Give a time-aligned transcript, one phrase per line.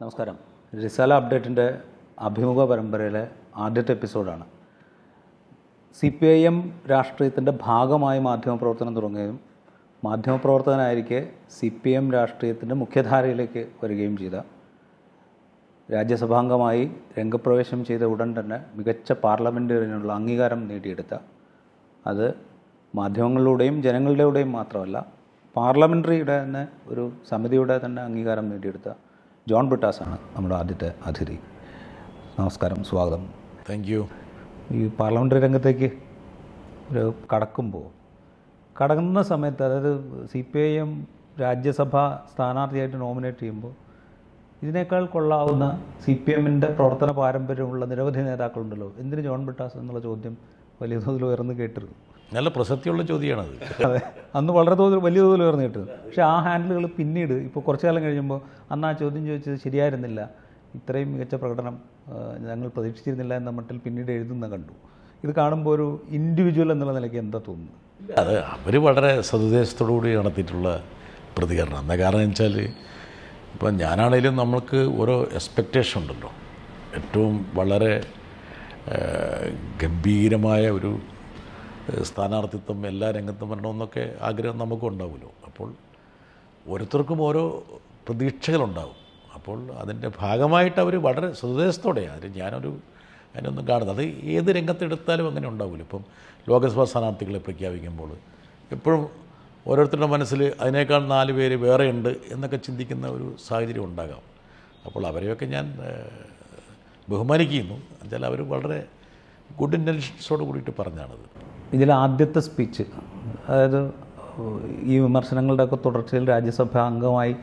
[0.00, 0.36] നമസ്കാരം.
[0.72, 1.64] റിസാല അപ്ഡേറ്റിന്റെ
[2.26, 3.22] അഭിമുഖ പരമ്പരയിലെ
[3.64, 4.44] ആദ്യത്തെ എപ്പിസോഡാണ്.
[5.96, 6.56] സി പി ഐ എം
[6.90, 9.36] രാഷ്ട്രീയത്തിന്റെ ഭാഗമായി മാധ്യമപ്രവർത്തനം തുടങ്ങുകയും
[10.02, 11.20] മാധ്യമപ്രവർത്തകനായിരിക്കെ
[11.56, 14.38] സി പി എം രാഷ്ട്രീയത്തിന്റെ മുഖ്യധാരയിലേക്ക് വരികയും ചെയ്ത
[15.88, 16.86] രാജ്യസഭാംഗമായി
[17.18, 21.14] രംഗപ്രവേശം ചെയ്ത ഉടൻ തന്നെ മികച്ച പാർലമെന്റേറിയനുള്ള അംഗീകാരം നേടിയെടുത്ത
[22.04, 22.26] അത്
[22.94, 24.98] മാധ്യമങ്ങളിലൂടെയും ജനങ്ങളുടെയും മാത്രമല്ല
[25.56, 28.90] പാർലമെന്ററിയുടെ തന്നെ ഒരു സമിതിയുടെ തന്നെ അംഗീകാരം നേടിയെടുത്ത
[29.48, 31.36] ജോൺ ബ്രിട്ടാസാണ് നമ്മുടെ ആദ്യത്തെ അതിഥി.
[32.38, 33.22] നമസ്കാരം സ്വാഗതം.
[33.68, 34.00] താങ്ക് യു
[34.70, 35.88] ഈ പാർലമെന്ററി രംഗത്തേക്ക്
[36.92, 37.86] ഒരു കടക്കുമ്പോൾ
[38.82, 41.06] കടക്കുന്ന സമയത്ത് അതായത് C P I M
[41.40, 41.94] Rajya Sabha
[42.32, 43.72] സ്ഥാനാർത്ഥിയായിട്ട് നോമിനേറ്റ് ചെയ്യുമ്പോൾ
[44.62, 45.66] ഇതിനേക്കാൾ കൊള്ളാവുന്ന
[46.04, 48.92] സി പി എമ്മിന്റെ പ്രവർത്തന പാരമ്പര്യമുള്ള നിരവധി നേതാക്കളുണ്ടല്ലോ.
[48.98, 50.36] എന്തിന് ജോൺ ബ്രിട്ടാസ് എന്നുള്ള ചോദ്യം
[50.82, 51.96] വലിയ തോതിൽ ഉയർന്നു കേട്ടിരുന്നു?
[52.34, 53.54] നല്ല പ്രസക്തിയുള്ള ചോദ്യമാണത്.
[53.86, 54.00] അതെ.
[54.34, 58.40] അന്ന് വളരെ തോതിൽ വലിയ തോതിൽ ഉയർന്നിട്ട് പക്ഷേ ആ ഹാൻഡിലുകൾ പിന്നീട് ഇപ്പോൾ കുറച്ചു കാലം കഴിയുമ്പോൾ
[58.72, 60.20] അന്ന് ആ ചോദ്യം ചോദിച്ചത് ശരിയായിരുന്നില്ല.
[60.74, 61.76] ഇത്രയും മികച്ച പ്രകടനം
[62.48, 64.74] ഞങ്ങൾ പ്രതീക്ഷിച്ചിരുന്നില്ല എന്ന മട്ടിൽ പിന്നീട് എഴുതുന്ന കണ്ടു.
[65.24, 67.78] ഇത് കാണുമ്പോൾ ഒരു ഇൻഡിവിജ്വൽ എന്നുള്ള നിലയ്ക്ക് എന്താ തോന്നുന്നത്?
[68.20, 70.68] അത് അവർ വളരെ സതുദ്ദേശത്തോടു കൂടി നടത്തിയിട്ടുള്ള
[71.38, 71.80] പ്രതികരണം.
[71.80, 72.54] എന്താ കാരണം വെച്ചാൽ
[73.54, 76.30] ഇപ്പം ഞാനാണേലും നമ്മൾക്ക് ഓരോ എക്സ്പെക്റ്റേഷൻ ഉണ്ടല്ലോ.
[76.98, 77.92] ഏറ്റവും വളരെ
[79.82, 80.92] ഗംഭീരമായ ഒരു
[82.02, 85.74] സ്ഥാനാർത്ഥിത്വം എല്ലാ രംഗത്തും വരണമെന്നൊക്കെ ആഗ്രഹം നമുക്കും ഉണ്ടാവുമല്ലോ അപ്പോൾ
[86.68, 87.64] ഓരോരുത്തർക്കും ഓരോ
[88.08, 88.94] പ്രതീക്ഷകളുണ്ടാവും.
[89.34, 92.78] അപ്പോൾ അതിന്റെ ഭാഗമായിട്ട് അവർ വളരെ സതുദ്ദേശത്തോടെയാണ് അത് ഞാനൊരു
[93.34, 95.82] അതിനൊന്നും കാണുന്നത് അത് ഏത് രംഗത്തെടുത്താലും അങ്ങനെ ഉണ്ടാവില്ല.
[95.82, 96.04] ഇപ്പം
[96.48, 98.16] ലോകസഭാ സ്ഥാനാർത്ഥികളെ പ്രഖ്യാപിക്കുമ്പോൾ
[98.72, 99.10] എപ്പോഴും
[99.66, 104.22] ഓരോരുത്തരുടെ മനസ്സിൽ അതിനേക്കാൾ നാല് പേര് വേറെയുണ്ട് എന്നൊക്കെ ചിന്തിക്കുന്ന ഒരു സാഹചര്യം ഉണ്ടാകാം.
[104.86, 105.78] അപ്പോൾ അവരെയൊക്കെ ഞാൻ
[107.08, 107.74] ബഹുമാനിക്കുന്നു.
[107.74, 108.84] എന്നുവെച്ചാൽ അവർ വളരെ
[109.58, 111.39] ഗുഡ് ഇന്റൻഷൻസോട് കൂടിയിട്ട് പറഞ്ഞാണത്.
[111.74, 112.84] ഇതിൽ ആദ്യത്തെ സ്പീച്ച്
[113.48, 113.80] അതായത്
[114.82, 117.34] ഈ വിമർശനങ്ങളുടെയൊക്കെ തുടർച്ചയിൽ രാജ്യസഭ അംഗമായി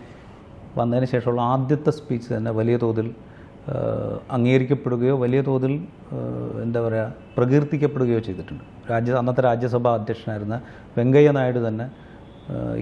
[0.78, 3.08] വന്നതിന് ശേഷമുള്ള ആദ്യത്തെ സ്പീച്ച് തന്നെ വലിയ തോതിൽ
[4.36, 5.74] അംഗീകരിക്കപ്പെടുകയോ വലിയ തോതിൽ
[6.64, 8.64] എന്താ പറയുക പ്രകീർത്തിക്കപ്പെടുകയോ ചെയ്തിട്ടുണ്ട്.
[8.92, 10.56] രാജ്യ അന്നത്തെ രാജ്യസഭാ അധ്യക്ഷനായിരുന്ന
[10.98, 11.88] വെങ്കയ്യ നായിഡു തന്നെ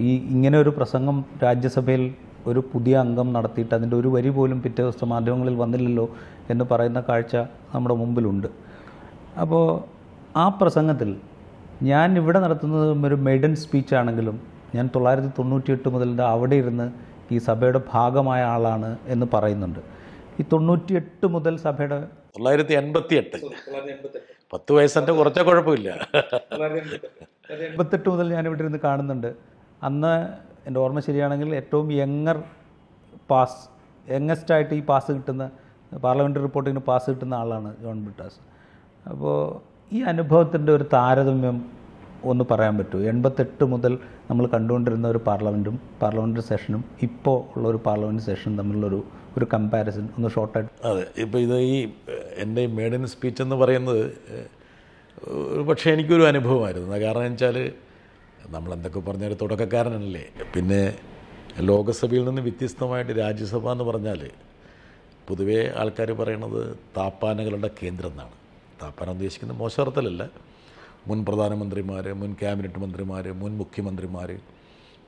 [0.08, 2.04] ഈ ഇങ്ങനെ ഒരു പ്രസംഗം രാജ്യസഭയിൽ
[2.46, 6.06] ഒരു പുതിയ അംഗം നടത്തിയിട്ട് അതിന്റെ ഒരു വരി പോലും പിറ്റേ ദിവസം മാധ്യമങ്ങളിൽ വന്നില്ലല്ലോ
[6.50, 7.36] എന്ന് പറയുന്ന കാഴ്ച
[7.74, 8.48] നമ്മുടെ മുമ്പിലുണ്ട്.
[9.42, 9.64] അപ്പോൾ
[10.38, 11.10] ആ പ്രസംഗത്തിൽ
[11.90, 14.36] ഞാൻ ഇവിടെ നടത്തുന്നത് ഒരു മെയ്ഡൻ സ്പീച്ച് ആണെങ്കിലും
[14.74, 16.86] ഞാൻ തൊള്ളായിരത്തി തൊണ്ണൂറ്റിയെട്ട് മുതൽ അവിടെ ഇരുന്ന്
[17.34, 19.80] ഈ സഭയുടെ ഭാഗമായ ആളാണ് എന്ന് പറയുന്നുണ്ട്.
[20.40, 21.98] ഈ തൊണ്ണൂറ്റിയെട്ട് മുതൽ സഭയുടെ
[22.36, 23.36] തൊള്ളായിരത്തി എൺപത്തി എട്ട്
[24.52, 25.90] പത്ത് വയസ്സിന്റെ കുറച്ച കുഴപ്പമില്ല.
[27.68, 29.30] എൺപത്തെട്ട് മുതൽ ഞാൻ ഇവിടെ ഇരുന്ന് കാണുന്നുണ്ട്.
[29.88, 30.14] അന്ന്
[30.66, 32.42] എന്റെ ഓർമ്മ ശരിയാണെങ്കിൽ ഏറ്റവും യങ്ങർ
[33.30, 33.62] പാസ്
[34.06, 35.44] യങ്ങസ്റ്റ് ആയിട്ട് ഈ പാസ് കിട്ടുന്ന
[36.04, 38.38] പാർലമെന്ററി റിപ്പോർട്ടിങ്ങിന് പാസ് കിട്ടുന്ന ആളാണ് ജോൺ ബ്രിട്ടാസ്.
[39.12, 39.36] അപ്പോൾ
[39.92, 41.58] ഈ അനുഭവത്തിന്റെ ഒരു താരതമ്യം
[42.30, 43.92] ഒന്ന് പറയാൻ പറ്റുമോ എൺപത്തെട്ട് മുതൽ
[44.28, 49.00] നമ്മൾ കണ്ടുകൊണ്ടിരുന്ന ഒരു പാർലമെന്റും പാർലമെന്റ് സെഷനും ഇപ്പോൾ ഉള്ള ഒരു പാർലമെന്റ് സെഷനും തമ്മിലുള്ളൊരു
[49.36, 51.02] ഒരു കമ്പാരിസൺ ഒന്ന് ഷോർട്ടായിട്ട് അതെ.
[51.22, 51.76] ഇപ്പോൾ ഇത് ഈ
[52.44, 52.62] എന്റെ
[52.98, 54.02] ഇൻ സ്പീച്ച് എന്ന് പറയുന്നത്
[55.68, 56.88] പക്ഷേ എനിക്കൊരു അനുഭവമായിരുന്നു.
[57.04, 57.56] കാരണം വെച്ചാൽ
[58.54, 60.24] നമ്മൾ എന്തൊക്കെ പറഞ്ഞാൽ തുടക്കക്കാരനല്ലേ.
[60.54, 60.80] പിന്നെ
[61.70, 64.20] ലോകസഭയിൽ നിന്ന് വ്യത്യസ്തമായിട്ട് രാജ്യസഭ എന്ന് പറഞ്ഞാൽ
[65.28, 66.60] പൊതുവേ ആൾക്കാർ പറയണത്
[66.96, 68.34] താപ്പാനകളുടെ കേന്ദ്രം എന്നാണ്.
[68.82, 70.22] താപ്പാന ഉദ്ദേശിക്കുന്നത് മോശർത്തലല്ല
[71.08, 74.30] മുൻ പ്രധാനമന്ത്രിമാർ മുൻ ക്യാബിനറ്റ് മന്ത്രിമാർ മുൻ മുഖ്യമന്ത്രിമാർ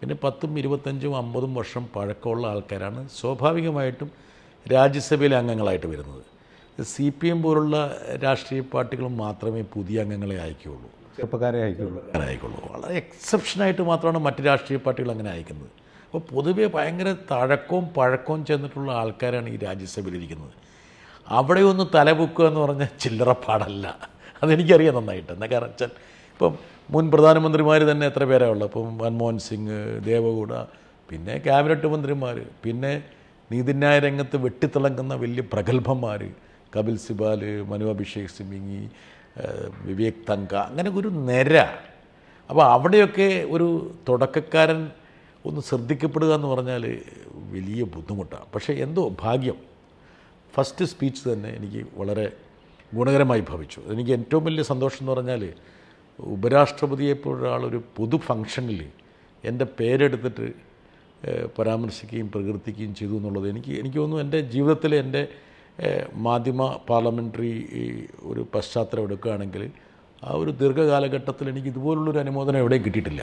[0.01, 4.11] പിന്നെ പത്തും ഇരുപത്തഞ്ചും അമ്പതും വർഷം പഴക്കമുള്ള ആൾക്കാരാണ് സ്വാഭാവികമായിട്ടും
[4.67, 6.25] രാജ്യസഭയിലെ അംഗങ്ങളായിട്ട് വരുന്നത്.
[6.93, 7.77] സി പി എം പോലുള്ള
[8.25, 10.89] രാഷ്ട്രീയ പാർട്ടികൾ മാത്രമേ പുതിയ അംഗങ്ങളെ അയക്കുകയുള്ളൂ.
[11.17, 15.73] ചെറുപ്പക്കാരെ അയക്കുള്ളൂ അങ്ങനെ ആയിക്കോളൂ വളരെ എക്സെപ്ഷനായിട്ട് മാത്രമാണ് മറ്റ് രാഷ്ട്രീയ പാർട്ടികൾ അങ്ങനെ അയക്കുന്നത്.
[16.05, 20.55] അപ്പോൾ പൊതുവേ ഭയങ്കര തഴക്കവും പഴക്കവും ചെന്നിട്ടുള്ള ആൾക്കാരാണ് ഈ രാജ്യസഭയിലിരിക്കുന്നത്
[21.37, 23.87] അവിടെ ഒന്ന് തലപൊക്കുക എന്ന് പറഞ്ഞാൽ ചില്ലറ പാടല്ല.
[24.43, 25.31] അതെനിക്കറിയാം നന്നായിട്ട്.
[25.33, 25.91] എന്നാൽ കാരണം വെച്ചാൽ
[26.33, 26.53] ഇപ്പം
[26.95, 28.69] മുൻ പ്രധാനമന്ത്രിമാർ തന്നെ എത്ര പേരാണ് ഉള്ളത്?
[28.71, 30.53] ഇപ്പം മൻമോഹൻ സിംഗ് ദേവഗൗഡ
[31.11, 32.93] പിന്നെ ക്യാബിനറ്റ് മന്ത്രിമാർ പിന്നെ
[33.53, 36.23] നീതിന്യായ രംഗത്ത് വെട്ടിത്തിളങ്ങുന്ന വലിയ പ്രഗത്ഭന്മാർ
[36.75, 38.83] കപിൽ സിബാൽ മനു അഭിഷേക് സിമിങ്ങി
[39.89, 41.55] വിവേക് തങ്ക അങ്ങനെ ഒരു നിര.
[42.51, 43.69] അപ്പോൾ അവിടെയൊക്കെ ഒരു
[44.09, 44.81] തുടക്കക്കാരൻ
[45.47, 46.85] ഒന്ന് ശ്രദ്ധിക്കപ്പെടുക എന്ന് പറഞ്ഞാൽ
[47.55, 49.59] വലിയ ബുദ്ധിമുട്ടാണ് പക്ഷേ എന്തോ ഭാഗ്യം.
[50.55, 52.27] ഫസ്റ്റ് സ്പീച്ച് തന്നെ എനിക്ക് വളരെ
[52.95, 53.81] ഗുണകരമായി ഭവിച്ചു.
[53.93, 55.43] എനിക്ക് ഏറ്റവും വലിയ സന്തോഷം എന്ന് പറഞ്ഞാൽ
[56.19, 58.81] ഉപരാഷ്ട്രപതിയെപ്പോഴൊരാളൊരു പൊതു ഫംഗ്ഷനിൽ
[59.45, 60.47] എന്റെ പേരെടുത്തിട്ട്
[61.59, 65.23] പരാമർശിക്കുകയും പ്രകീർത്തിക്കുകയും ചെയ്തു എന്നുള്ളത് എനിക്ക് എനിക്ക് തോന്നുന്നു എന്റെ ജീവിതത്തിൽ എന്റെ
[66.27, 67.53] മാധ്യമ പാർലമെന്ററി
[68.23, 69.63] ഒരു പശ്ചാത്തലം എടുക്കുകയാണെങ്കിൽ
[70.25, 73.23] ആ ഒരു ദീർഘകാലഘട്ടത്തിൽ എനിക്ക് ഇതുപോലുള്ളൊരു അനുമോദനം എവിടെയും കിട്ടിയിട്ടില്ല.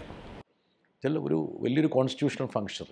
[1.03, 2.85] ചില ഒരു വലിയൊരു കോൺസ്റ്റിറ്റ്യൂഷണൽ ഫംഗ്ഷൻ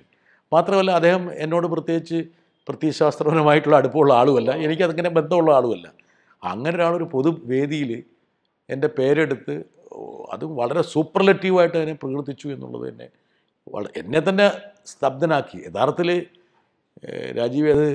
[0.52, 2.20] മാത്രമല്ല അദ്ദേഹം എന്നോട് പ്രത്യേകിച്ച്
[2.68, 4.52] പ്രത്യയശാസ്ത്രപരമായിട്ടുള്ള അടുപ്പമുള്ള ആളുമല്ല.
[4.52, 5.94] എനിക്കതങ്ങനെ ബന്ധമുള്ള ആളുമല്ല.
[6.44, 8.04] അങ്ങനെ ഒരാളൊരു പൊതുവേദിയിൽ
[8.70, 9.64] എന്റെ പേരെടുത്ത്
[10.34, 13.08] അത് വളരെ സൂപ്പർലറ്റീവായിട്ട് അതിനെ പ്രകീർത്തിച്ചു എന്നുള്ളത് തന്നെ
[13.96, 14.52] എന്നെ തന്നെ
[14.86, 15.58] സ്തബ്ധനാക്കി.
[15.68, 16.26] യഥാർത്ഥത്തിൽ
[17.40, 17.88] രാജീവ് അത്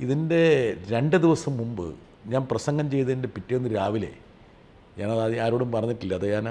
[0.00, 0.42] ഇതിന്റെ
[0.88, 1.94] രണ്ട് ദിവസം മുമ്പ്
[2.26, 4.10] ഞാൻ പ്രസംഗം ചെയ്തതിന്റെ പിറ്റേന്ന് രാവിലെ
[4.98, 6.14] ഞാനത് ആദ്യം ആരോടും പറഞ്ഞിട്ടില്ല.
[6.14, 6.46] അത് ഞാൻ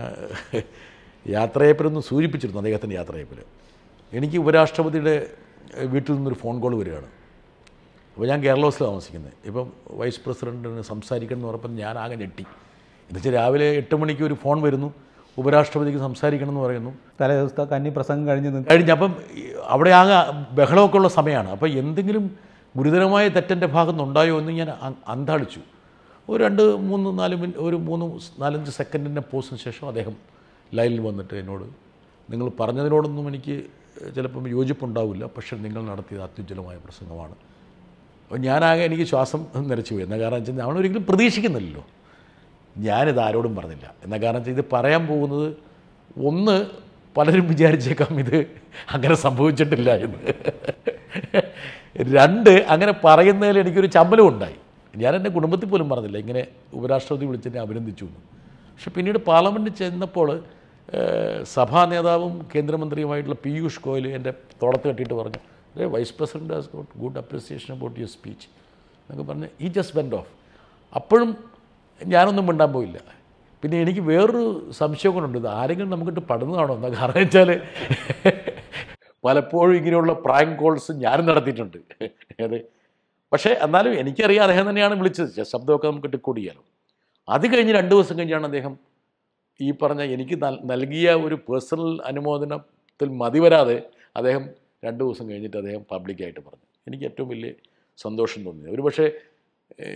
[1.29, 2.59] യാത്രയപ്പിലൊന്ന് സൂചിപ്പിച്ചിരുന്നു.
[2.59, 3.39] അദ്ദേഹത്തിന്റെ യാത്രയപ്പിൽ
[4.13, 5.15] എനിക്ക് ഉപരാഷ്ട്രപതിയുടെ
[5.75, 7.05] വീട്ടിൽ നിന്നൊരു ഫോൺ കോൾ വരികയാണ്.
[8.13, 9.33] അപ്പോൾ ഞാൻ കേരള ഹൗസിൽ താമസിക്കുന്നത്.
[9.45, 12.41] ഇപ്പം വൈസ് പ്രസിഡന്റിന് സംസാരിക്കണം എന്ന് പറഞ്ഞപ്പോൾ ഞാൻ ആകെ ഞെട്ടി.
[12.41, 14.93] എന്നുവെച്ചാൽ രാവിലെ എട്ട് മണിക്ക് ഒരു ഫോൺ വരുന്നു.
[15.37, 16.91] ഉപരാഷ്ട്രപതിക്ക് സംസാരിക്കണം എന്ന് പറയുന്നു.
[17.21, 19.15] തലേ ദിവസത്തെ കന്നി പ്രസംഗം കഴിഞ്ഞ് കഴിഞ്ഞ് അപ്പം
[19.63, 21.49] അവിടെ ആകെ ബഹളമൊക്കെ ഉള്ള സമയമാണ്.
[21.49, 22.37] അപ്പോൾ എന്തെങ്കിലും
[22.77, 25.59] ഗുരുതരമായ തെറ്റന്റെ ഭാഗത്തുനിന്നുണ്ടായോ എന്ന് ഞാൻ അന്താളിച്ചു.
[26.29, 30.15] ഒരു രണ്ട് മൂന്ന് നാല് മിനിറ്റ് ഒരു മൂന്ന് നാലഞ്ച് സെക്കൻഡിന്റെ പോസ്റ്റിന് ശേഷം അദ്ദേഹം
[30.73, 31.63] ലൈനിൽ വന്നിട്ട് എന്നോട്
[32.31, 33.63] നിങ്ങൾ പറഞ്ഞതിനോടൊന്നും എനിക്ക്
[34.15, 37.35] ചിലപ്പം യോജിപ്പുണ്ടാവില്ല പക്ഷേ നിങ്ങൾ നടത്തിയത് അത്യുജ്വലമായ പ്രസംഗമാണ്.
[38.23, 40.03] അപ്പോൾ ഞാനാകെ എനിക്ക് ശ്വാസം നിരച്ചു പോയി.
[40.03, 41.87] എന്നാൽ കാരണം വെച്ചാൽ ഒരിക്കലും പ്രതീക്ഷിക്കുന്നില്ലല്ലോ.
[42.77, 43.93] ഞാനിത് ആരോടും പറഞ്ഞില്ല.
[44.03, 45.57] എന്നാൽ കാരണം വെച്ചാൽ ഇത് പറയാൻ പോകുന്നത്
[46.25, 46.65] ഒന്ന്
[47.17, 48.45] പലരും വിചാരിച്ചേക്കാം ഇത്
[48.91, 50.33] അങ്ങനെ സംഭവിച്ചിട്ടില്ല എന്ന്.
[52.15, 54.55] രണ്ട് അങ്ങനെ പറയുന്നതിൽ എനിക്കൊരു ചമ്മലും ഉണ്ടായി.
[54.95, 56.17] ഞാൻ എന്റെ കുടുംബത്തിൽ പോലും പറഞ്ഞില്ല.
[56.17, 60.43] ഇങ്ങനെ ഉപരാഷ്ട്രപതി വിളിച്ചെന്നെ അഭിനന്ദിച്ചു പക്ഷെ പിന്നീട് പാർലമെന്റിൽ ചെന്നപ്പോൾ
[61.43, 65.41] സഭാ നേതാവും കേന്ദ്രമന്ത്രിയുമായിട്ടുള്ള പീയൂഷ് ഗോയൽ എന്റെ തോളത്ത് കെട്ടിയിട്ട് പറഞ്ഞു
[65.75, 68.47] അതെ vice president has got good appreciation about your speech
[69.01, 70.31] എന്നൊക്കെ പറഞ്ഞ് ഈ ജസ്റ്റ് ബെൻഡ് ഓഫ്
[70.95, 71.37] അപ്പോഴും
[72.05, 72.99] ഞാനൊന്നും മിണ്ടാൻ പോയില്ല.
[73.63, 76.75] പിന്നെ എനിക്ക് വേറൊരു സംശയം കൊണ്ടുണ്ട് ഇത് ആരെങ്കിലും നമുക്കിട്ട് പടുന്നതാണോ?
[76.75, 77.49] എന്താ കാരണം വെച്ചാൽ
[79.23, 81.77] പലപ്പോഴും ഇങ്ങനെയുള്ള പ്രാങ്ക് കോൾസ് ഞാനും നടത്തിയിട്ടുണ്ട്.
[82.45, 82.59] അതെ.
[83.31, 85.43] പക്ഷേ എന്നാലും എനിക്കറിയാം അദ്ദേഹം തന്നെയാണ് വിളിച്ചത്.
[85.43, 86.63] ശബ്ദമൊക്കെ നമുക്ക് ടിക്കോഡ് ചെയ്യാലോ
[87.27, 88.86] അത് കഴിഞ്ഞ് രണ്ട് ദിവസം കഴിഞ്ഞാണ് അദ്ദേഹം
[89.61, 94.49] ഈ പറഞ്ഞ എനിക്ക് നൽ- നൽകിയ ഒരു പേഴ്സണൽ അനുമോദനത്തിൽ മതി വരാതെ അദ്ദേഹം
[94.85, 96.65] രണ്ട് ദിവസം കഴിഞ്ഞിട്ട് അദ്ദേഹം പബ്ലിക്കായിട്ട് പറഞ്ഞു.
[96.87, 97.53] എനിക്ക് ഏറ്റവും വലിയ
[97.97, 99.11] സന്തോഷം തോന്നി ഒരു പക്ഷേ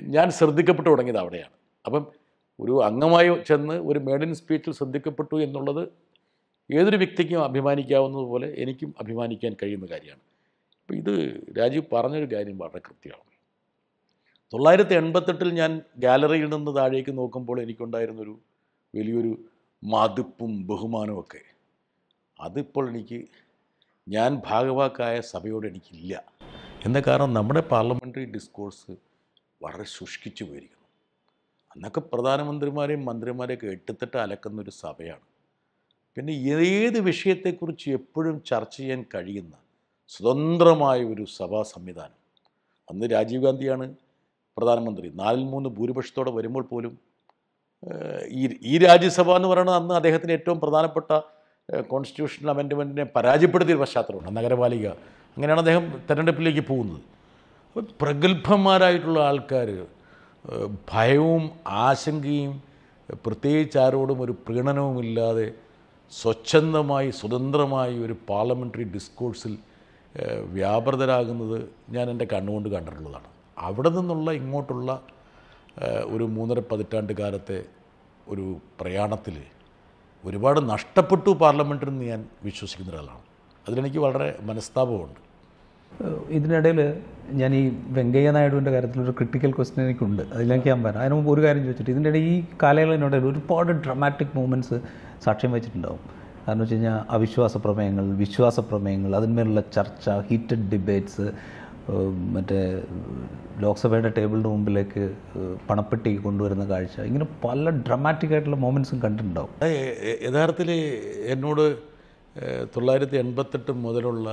[0.02, 1.52] ഞാൻ ശ്രദ്ധിക്കപ്പെട്ടു തുടങ്ങിയത് അവിടെയാണ്.
[1.86, 2.08] അപ്പം
[2.60, 5.90] ഒരു അംഗമായി ചെന്ന് ഒരു മേഡൻ സ്പീച്ചിൽ ശ്രദ്ധിക്കപ്പെട്ടു എന്നുള്ളത്
[6.74, 10.20] ഏതൊരു വ്യക്തിക്കും അഭിമാനിക്കാവുന്നതുപോലെ എനിക്കും അഭിമാനിക്കാൻ കഴിയുന്ന കാര്യമാണ്.
[10.82, 13.32] അപ്പോൾ ഇത് രാജീവ് പറഞ്ഞൊരു കാര്യം വളരെ കൃത്യമാണ്.
[14.54, 18.40] തൊള്ളായിരത്തി എൺപത്തെട്ടിൽ ഞാൻ ഗാലറിയിൽ നിന്ന് താഴേക്ക് നോക്കുമ്പോൾ എനിക്കുണ്ടായിരുന്നൊരു
[18.96, 19.38] വലിയൊരു
[19.84, 21.42] മതിപ്പും ബഹുമാനവും ഒക്കെ
[22.40, 23.26] അതിപ്പോൾ എനിക്ക്
[24.10, 26.24] ഞാൻ ഭാഗവാക്കായ സഭയോട് എനിക്കില്ല.
[26.86, 27.34] എന്ന കാരണം?
[27.34, 28.92] നമ്മുടെ പാർലമെന്ററി ഡിസ്കോഴ്സ്
[29.64, 30.88] വളരെ ശുഷ്കിച്ചു പോയിരിക്കുന്നു.
[31.76, 35.22] അന്നൊക്കെ പ്രധാനമന്ത്രിമാരെയും മന്ത്രിമാരെയൊക്കെ അലക്കുന്ന ഒരു സഭയാണ്.
[36.16, 39.56] പിന്നെ ഏത് വിഷയത്തെക്കുറിച്ച് എപ്പോഴും ചർച്ച ചെയ്യാൻ കഴിയുന്ന
[40.08, 42.22] സ്വതന്ത്രമായ ഒരു സഭാ സംവിധാനം.
[42.90, 43.96] അന്ന് രാജീവ് ഗാന്ധിയാണ്
[44.58, 45.12] പ്രധാനമന്ത്രി.
[45.16, 47.11] നാലിൽ മൂന്ന് ഭൂരിപക്ഷത്തോടെ വരുമ്പോൾ പോലും
[48.30, 51.12] ഈ ഈ രാജ്യസഭ എന്ന് പറയുന്നത് അന്ന് അദ്ദേഹത്തിന് ഏറ്റവും പ്രധാനപ്പെട്ട
[51.80, 54.38] കോൺസ്റ്റിറ്റ്യൂഷണൽ അമെൻഡ്മെന്റിനെ പരാജയപ്പെടുത്തിയ ഒരു പശ്ചാത്തലമുണ്ട്.
[54.38, 54.88] നഗരപാലിക.
[55.36, 57.02] അങ്ങനെയാണ് അദ്ദേഹം തെരഞ്ഞെടുപ്പിലേക്ക് പോകുന്നത്.
[57.68, 59.86] അപ്പോൾ പ്രഗത്ഭന്മാരായിട്ടുള്ള ആൾക്കാർ
[60.92, 62.64] ഭയവും ആശങ്കയും
[63.26, 65.52] പ്രത്യേകിച്ച് ആരോടും ഒരു പ്രീണനവുമില്ലാതെ
[66.12, 69.58] സ്വച്ഛന്തമായി സ്വതന്ത്രമായി ഒരു പാർലമെന്ററി ഡിസ്കോഴ്സിൽ
[70.46, 73.28] വ്യാപൃതരാകുന്നത് ഞാൻ എന്റെ കണ്ണുകൊണ്ട് കണ്ടിട്ടുള്ളതാണ്.
[73.58, 75.02] അവിടെ നിന്നുള്ള ഇങ്ങോട്ടുള്ള
[76.14, 77.64] ഒരു മൂന്നര പതിറ്റാണ്ട് കാലത്തെ
[78.28, 78.46] ഒരു
[78.82, 79.38] പ്രയാണത്തിൽ
[80.26, 83.24] ഒരുപാട് നഷ്ടപ്പെട്ടു പാർലമെന്റിൽ നിന്ന് ഞാൻ വിശ്വസിക്കുന്ന ഒരാളാണ്.
[83.68, 85.20] അതിലെനിക്ക് വളരെ മനസ്താപമുണ്ട്.
[86.30, 86.80] ഇതിനിടയിൽ
[87.40, 87.64] ഞാൻ ഈ
[87.98, 90.24] വെങ്കയ്യ നായിഡുവിന്റെ കാര്യത്തിലൊരു ക്രിട്ടിക്കൽ ക്വസ്റ്റ്യൻ എനിക്കുണ്ട്.
[90.34, 94.82] അതിലേക്ക് ഞാൻ പറയാം അതിന് മുമ്പ് ഒരു കാര്യം ചോദിച്ചിട്ട് ഇതിന്റെ ഇടയിൽ ഈ കാലയളവിനിടയിൽ ഒരുപാട് ഡ്രമാറ്റിക് മൂമെന്റ്സ്
[95.26, 96.00] സാക്ഷ്യം വഹിച്ചിട്ടുണ്ടാവും
[96.48, 101.26] കാരണം വെച്ച് കഴിഞ്ഞാൽ അവിശ്വാസ പ്രമേയങ്ങൾ വിശ്വാസ പ്രമേയങ്ങൾ അതിന്മേലുള്ള ചർച്ച ഹീറ്റഡ് ഡിബേറ്റ്സ്
[102.34, 102.60] മറ്റേ
[103.60, 105.16] ലോക്സഭയുടെ ടേബിളിന് മുമ്പിലേക്ക്
[105.70, 107.02] പണപ്പെട്ടി കൊണ്ടുവരുന്ന കാഴ്ച.
[107.02, 109.54] ഇങ്ങനെ പല ഡ്രമാറ്റിക് ആയിട്ടുള്ള മൊമെൻസും കണ്ടിട്ടുണ്ടാവും.
[110.28, 110.72] യഥാർത്ഥത്തിൽ
[111.34, 111.66] എന്നോട്
[112.76, 114.28] തൊള്ളായിരത്തി എൺപത്തെട്ട് മുതലുള്ള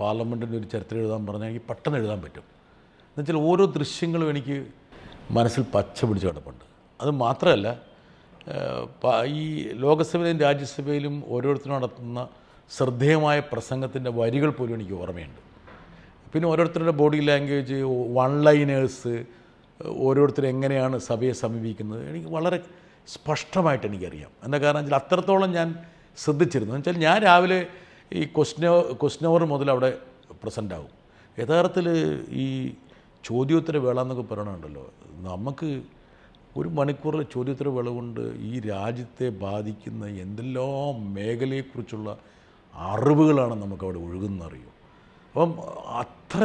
[0.00, 2.46] പാർലമെന്റിന്റെ ഒരു ചരിത്രം എഴുതാൻ പറഞ്ഞാൽ എനിക്ക് പെട്ടെന്ന് എഴുതാൻ പറ്റും.
[3.10, 4.66] എന്നുവെച്ചാൽ ഓരോ ദൃശ്യങ്ങളും എനിക്ക്
[5.30, 6.64] മനസ്സിൽ പച്ച പിടിച്ച് കിടപ്പുണ്ട്.
[7.00, 7.68] അത് മാത്രമല്ല
[9.26, 12.28] ഈ ലോകസഭയിലും രാജ്യസഭയിലും ഓരോരുത്തരും നടത്തുന്ന
[12.76, 15.40] ശ്രദ്ധേയമായ പ്രസംഗത്തിന്റെ വരികൾ പോലും എനിക്ക് ഓർമ്മയുണ്ട്.
[16.32, 17.78] പിന്നെ ഓരോരുത്തരുടെ ബോഡി ലാംഗ്വേജ്
[18.18, 19.24] വൺ ലൈനേഴ്സ്
[20.04, 22.08] ഓരോരുത്തർ എങ്ങനെയാണ് സഭയെ സമീപിക്കുന്നത്?
[22.10, 22.58] എനിക്ക് വളരെ
[23.14, 24.30] സ്പഷ്ടമായിട്ട് എനിക്കറിയാം.
[24.44, 25.68] എന്താ കാരണം വെച്ചാൽ അത്രത്തോളം ഞാൻ
[26.22, 26.72] ശ്രദ്ധിച്ചിരുന്നു.
[26.74, 27.66] എന്ന് വെച്ചാൽ ഞാൻ രാവിലെ
[28.12, 29.98] ഈ ക്വസ്റ്റ്യൻ ക്വസ്റ്റ്യൻ മുതൽ അവിടെ
[30.42, 30.94] പ്രസന്റ് ആകും
[31.38, 31.88] യഥാർത്ഥത്തിൽ
[32.44, 32.46] ഈ
[33.24, 34.84] ചോദ്യോത്തര വേള എന്നൊക്കെ പറയണുണ്ടല്ലോ.
[35.28, 35.82] നമുക്ക്
[36.56, 42.18] ഒരു മണിക്കൂറിലെ ചോദ്യോത്തര വേള കൊണ്ട് ഈ രാജ്യത്തെ ബാധിക്കുന്ന എന്തെല്ലാം മേഖലയെക്കുറിച്ചുള്ള
[42.74, 44.77] അറിവുകളാണ് നമുക്കവിടെ ഒഴുകുന്നറിയും
[45.38, 45.50] അപ്പം
[46.02, 46.44] അത്ര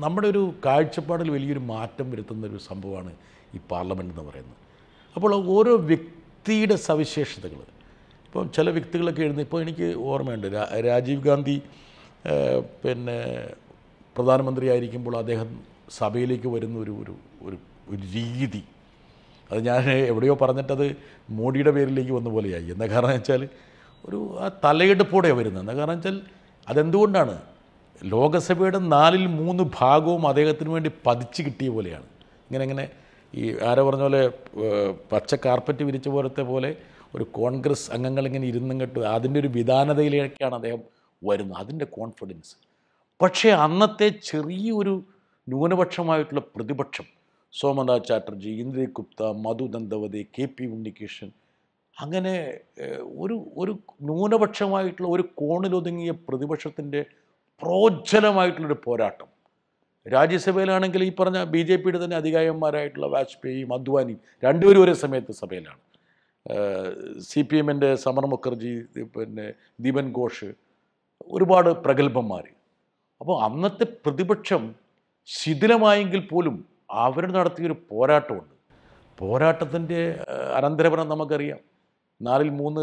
[0.00, 3.12] നമ്മുടെ ഒരു കാഴ്ചപ്പാടിൽ വലിയൊരു മാറ്റം വരുത്തുന്ന ഒരു സംഭവമാണ്
[3.56, 4.58] ഈ പാർലമെന്റ് എന്ന് പറയുന്നത്.
[5.16, 7.60] അപ്പോൾ ഓരോ വ്യക്തിയുടെ സവിശേഷതകൾ.
[8.26, 10.48] ഇപ്പം ചില വ്യക്തികളൊക്കെ എഴുതുന്ന ഇപ്പോൾ എനിക്ക് ഓർമ്മയുണ്ട്
[10.88, 11.56] രാജീവ് ഗാന്ധി
[12.82, 13.16] പിന്നെ
[14.16, 15.48] പ്രധാനമന്ത്രി ആയിരിക്കുമ്പോൾ അദ്ദേഹം
[16.00, 17.14] സഭയിലേക്ക് വരുന്ന ഒരു ഒരു
[17.46, 17.56] ഒരു
[17.92, 18.62] ഒരു രീതി.
[19.50, 20.86] അത് ഞാൻ എവിടെയോ പറഞ്ഞിട്ടത്
[21.38, 22.68] മോഡിയുടെ പേരിലേക്ക് വന്ന പോലെയായി.
[22.74, 23.48] എന്താ കാരണം വെച്ചാൽ
[24.08, 25.64] ഒരു ആ തലയെടുപ്പോടെയാണ് വരുന്നത്.
[25.64, 26.18] എന്താ കാരണം വെച്ചാൽ
[26.66, 27.36] അതെന്തുകൊണ്ടാണ്
[28.02, 32.06] ലോകസഭയുടെ നാലിൽ മൂന്ന് ഭാഗവും അദ്ദേഹത്തിന് വേണ്ടി പതിച്ച് കിട്ടിയ പോലെയാണ്.
[32.46, 32.88] ഇങ്ങനെ ഇങ്ങനെ
[33.34, 34.22] ഈ ആരോ പറഞ്ഞ പോലെ
[35.12, 36.76] പച്ച കാർപ്പറ്റ് വിരിച്ച പോലത്തെ പോലെ
[37.14, 40.82] ഒരു കോൺഗ്രസ് അംഗങ്ങൾ ഇങ്ങനെ ഇരുന്നും കെട്ട് അതിന്റെ ഒരു വിധാനതയിലേക്കാണ് അദ്ദേഹം
[41.24, 41.60] വരുന്നത്.
[41.60, 42.56] അതിന്റെ കോൺഫിഡൻസ്
[43.22, 45.04] പക്ഷേ അന്നത്തെ ചെറിയൊരു
[45.48, 47.04] ന്യൂനപക്ഷമായിട്ടുള്ള പ്രതിപക്ഷം
[47.54, 51.30] സോമനാഥ് ചാറ്റർജി ഇന്ദ്രി ഗുപ്ത മധു ദന്തവതി കെ പി ഉണ്ണികൃഷ്ണൻ
[51.96, 52.60] അങ്ങനെ
[53.02, 57.04] ഒരു ഒരു ന്യൂനപക്ഷമായിട്ടുള്ള ഒരു കോണിലൊതുങ്ങിയ പ്രതിപക്ഷത്തിന്റെ
[57.62, 59.28] പ്രോജ്വലമായിട്ടുള്ളൊരു പോരാട്ടം.
[60.06, 65.80] രാജ്യസഭയിലാണെങ്കിൽ ഈ പറഞ്ഞ ബി ജെ പിയുടെ തന്നെ അധികായന്മാരായിട്ടുള്ള വാജ്പേയിയും അദ്വാനിയും രണ്ടുപേരും ഒരേ സമയത്ത് സഭയിലാണ്.
[67.28, 68.72] സി പി എമ്മിന്റെ സമർ മുഖർജി
[69.16, 69.46] പിന്നെ
[69.80, 70.48] ദീപൻ ഘോഷ്
[71.26, 72.44] ഒരുപാട് പ്രഗത്ഭന്മാർ
[73.20, 74.74] അപ്പോൾ അന്നത്തെ പ്രതിപക്ഷം
[75.26, 76.56] ശിഥിലമായെങ്കിൽ പോലും
[77.04, 78.54] അവർ നടത്തിയൊരു പോരാട്ടമുണ്ട്.
[79.18, 80.00] പോരാട്ടത്തിന്റെ
[80.58, 81.60] അനന്തരഫലം നമുക്കറിയാം.
[82.20, 82.82] നാലിൽ മൂന്ന്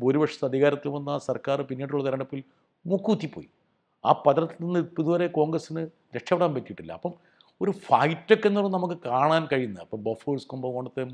[0.00, 2.42] ഭൂരിപക്ഷ അധികാരത്തിൽ വന്ന സർക്കാർ പിന്നീടുള്ള തെരഞ്ഞെടുപ്പിൽ
[2.86, 3.48] മൂക്കൂത്തിപ്പോയി.
[4.04, 6.92] ആ പദത്തിൽ നിന്ന് ഇതുവരെ കോൺഗ്രസ്സിന് രക്ഷപ്പെടാൻ പറ്റിയിട്ടില്ല.
[6.92, 7.12] അപ്പം
[7.60, 11.04] ഒരു ഫൈറ്റൊക്കെ എന്ന് പറഞ്ഞാൽ നമുക്ക് കാണാൻ കഴിയുന്ന അപ്പോൾ ബൊഫേഴ്സ് കുംഭകോണത്തെ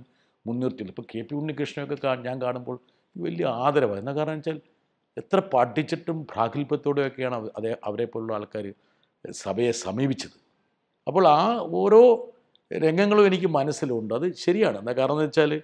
[0.47, 0.90] മുൻനിർത്തിയില്ല.
[0.90, 2.81] ഇപ്പോൾ കെ പി ഉണ്ണികൃഷ്ണനൊക്കെ ഞാൻ കാണുമ്പോൾ
[3.16, 3.99] വലിയ ആദരവാണ്.
[3.99, 4.61] എന്നാ കാരണം വെച്ചാൽ
[5.16, 8.66] എത്ര പഠിച്ചിട്ടും പ്രാഗൽഭ്യത്തോടെയൊക്കെയാണ് അതേ അവരെ പോലുള്ള ആൾക്കാർ
[9.31, 10.37] സഭയെ സമീപിച്ചത്.
[11.07, 11.40] അപ്പോൾ ആ
[11.73, 12.02] ഓരോ
[12.73, 14.14] രംഗങ്ങളും എനിക്ക് മനസ്സിലുണ്ട്.
[14.14, 14.78] അത് ശരിയാണ്.
[14.78, 15.62] എന്താ കാരണം എന്ന് വെച്ചാൽ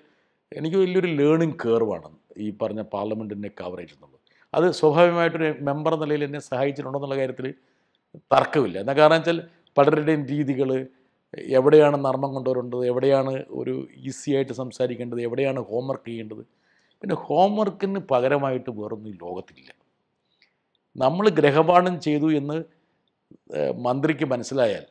[0.52, 4.21] എനിക്ക് വലിയൊരു ലേണിംഗ് കേർവാണ് ഈ പറഞ്ഞ പാർലമെന്റിന്റെ കവറേജ് എന്നുള്ളത്.
[4.54, 7.46] അത് സ്വാഭാവികമായിട്ടൊരു മെമ്പർ നിലയിൽ എന്നെ സഹായിച്ചിട്ടുണ്ടെന്നുള്ള കാര്യത്തിൽ
[8.34, 8.76] തർക്കമില്ല.
[8.82, 9.38] എന്നാൽ കാരണം വെച്ചാൽ
[9.76, 10.70] പലരുടെയും രീതികൾ
[11.58, 13.74] എവിടെയാണ് നർമ്മം കൊണ്ടുവരേണ്ടത് എവിടെയാണ് ഒരു
[14.08, 16.42] ഈസി ആയിട്ട് സംസാരിക്കേണ്ടത് എവിടെയാണ് ഹോംവർക്ക് ചെയ്യേണ്ടത്.
[17.02, 19.70] പിന്നെ ഹോംവർക്കിന് പകരമായിട്ട് വേറൊന്നും ഈ ലോകത്തില്ല
[20.96, 22.56] നമ്മൾ ഗ്രഹപാഠം ചെയ്തു എന്ന്
[23.86, 24.84] മന്ത്രിക്ക് മനസ്സിലായാൽ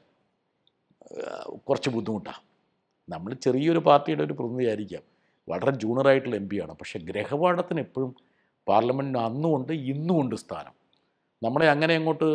[1.67, 2.41] കുറച്ച് ബുദ്ധിമുട്ടാണ്
[3.09, 5.03] നമ്മൾ ചെറിയൊരു പാർട്ടിയുടെ ഒരു പ്രതിനിധിയായിരിക്കാം.
[5.47, 8.11] വളരെ ജൂനിയറായിട്ടുള്ള എം പിയാണ് പക്ഷേ ഗ്രഹപാഠത്തിന് എപ്പോഴും
[8.67, 10.73] പാർലമെന്റിന് അന്നുമുണ്ട് ഇന്നുമുണ്ട് സ്ഥാനം.
[11.43, 12.25] നമ്മളെ അങ്ങനെ അങ്ങോട്ട്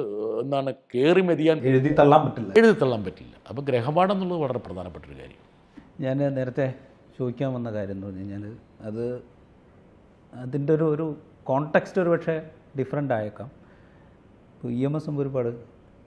[0.43, 2.53] എന്താണ് കയറി മെതിയാൻ എഴുതി തള്ളാൻ പറ്റില്ല.
[2.59, 3.35] എഴുതി തള്ളാൻ പറ്റില്ല.
[3.49, 5.43] അപ്പോൾ ഗ്രഹപാഠം എന്നുള്ളത് വളരെ പ്രധാനപ്പെട്ട ഒരു കാര്യം.
[6.01, 6.75] ഞാൻ നേരത്തെ
[7.19, 9.23] ചോദിക്കാൻ വന്ന കാര്യം എന്ന് പറഞ്ഞു കഴിഞ്ഞാൽ അത്
[10.35, 13.51] അതിന്റെ ഒരു ഒരു കോണ്ടെക്സ്റ്റ് ഒരു പക്ഷേ ഡിഫറെന്റ് ആയേക്കാം.
[14.55, 15.51] ഇപ്പോൾ ഇ എം എസും ഒരുപാട്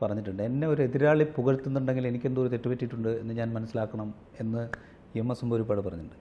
[0.01, 0.43] പറഞ്ഞിട്ടുണ്ട്.
[0.43, 4.69] എന്നെ ഒരു എതിരാളി പുകഴ്ത്തുന്നുണ്ടെങ്കിൽ എനിക്കെന്തോ ഒരു തെറ്റുപറ്റിയിട്ടുണ്ട് എന്ന് ഞാൻ മനസ്സിലാക്കണം എന്ന്
[5.15, 6.15] ഇ എം എസും ഒരുപാട് പറഞ്ഞിട്ടുണ്ട്.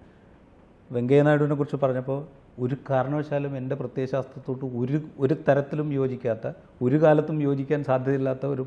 [0.92, 2.26] വെങ്കയ്യ നായിഡുവിനെ കുറിച്ച് പറഞ്ഞപ്പോൾ
[2.58, 6.46] ഒരു കാരണവശാലും എന്റെ പ്രത്യയശാസ്ത്രത്തോട്ട് ഒരു ഒരു തരത്തിലും യോജിക്കാത്ത
[6.82, 8.64] ഒരു കാലത്തും യോജിക്കാൻ സാധ്യതയില്ലാത്ത ഒരു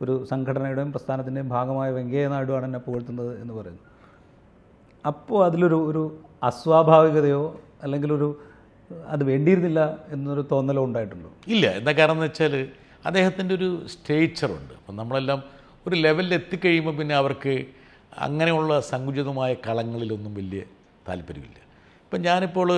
[0.00, 3.82] ഒരു സംഘടനയുടെയും പ്രസ്ഥാനത്തിന്റെയും ഭാഗമായ വെങ്കയ്യ നായിഡുവാണ് എന്നെ പുകഴ്ത്തുന്നത് എന്ന് പറയുന്നു.
[5.04, 6.02] അപ്പോൾ അതിലൊരു ഒരു
[6.42, 7.42] അസ്വാഭാവികതയോ
[7.82, 8.28] അല്ലെങ്കിൽ ഒരു
[9.08, 9.80] അത് വേണ്ടിയിരുന്നില്ല
[10.12, 11.30] എന്നൊരു തോന്നലോ ഉണ്ടായിട്ടുണ്ടോ?
[11.46, 11.66] ഇല്ല.
[11.70, 12.54] എന്താ കാരണം എന്ന് വെച്ചാൽ
[13.06, 15.40] അദ്ദേഹത്തിന്റെ ഒരു സ്റ്റേച്ചറുണ്ട് അപ്പം നമ്മളെല്ലാം
[15.86, 17.54] ഒരു ലെവലിൽ എത്തിക്കഴിയുമ്പോൾ പിന്നെ അവർക്ക്
[18.18, 20.62] അങ്ങനെയുള്ള സങ്കുചിതമായ കളങ്ങളിലൊന്നും വലിയ
[21.08, 21.58] താല്പര്യമില്ല.
[22.04, 22.68] ഇപ്പം ഞാനിപ്പോൾ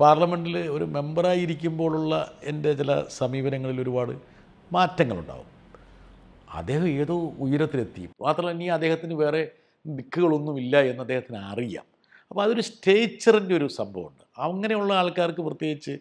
[0.00, 4.12] പാർലമെന്റിൽ ഒരു മെമ്പറായി മെമ്പറായിരിക്കുമ്പോഴുള്ള എന്റെ ചില സമീപനങ്ങളിൽ ഒരുപാട്
[4.72, 5.48] മാറ്റങ്ങളുണ്ടാവും.
[6.50, 8.08] അദ്ദേഹം ഏതോ ഉയരത്തിലെത്തി.
[8.20, 9.50] മാത്രമല്ല ഇനി അദ്ദേഹത്തിന് വേറെ
[9.86, 11.84] ദിക്കുകളൊന്നുമില്ല എന്ന് അദ്ദേഹത്തിന് അറിയാം.
[12.30, 14.24] അപ്പോൾ അതൊരു സ്റ്റേച്ചറിന്റെ ഒരു സംഭവമുണ്ട്.
[14.38, 15.98] അങ്ങനെയുള്ള ആൾക്കാർക്ക് പ്രത്യേകിച്ച്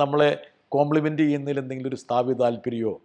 [0.00, 0.30] നമ്മളെ
[0.68, 3.00] കോംപ്ലിമെന്റ് ചെയ്യുന്നതിൽ എന്തെങ്കിലും ഒരു സ്ഥാപിത താല്പര്യമോ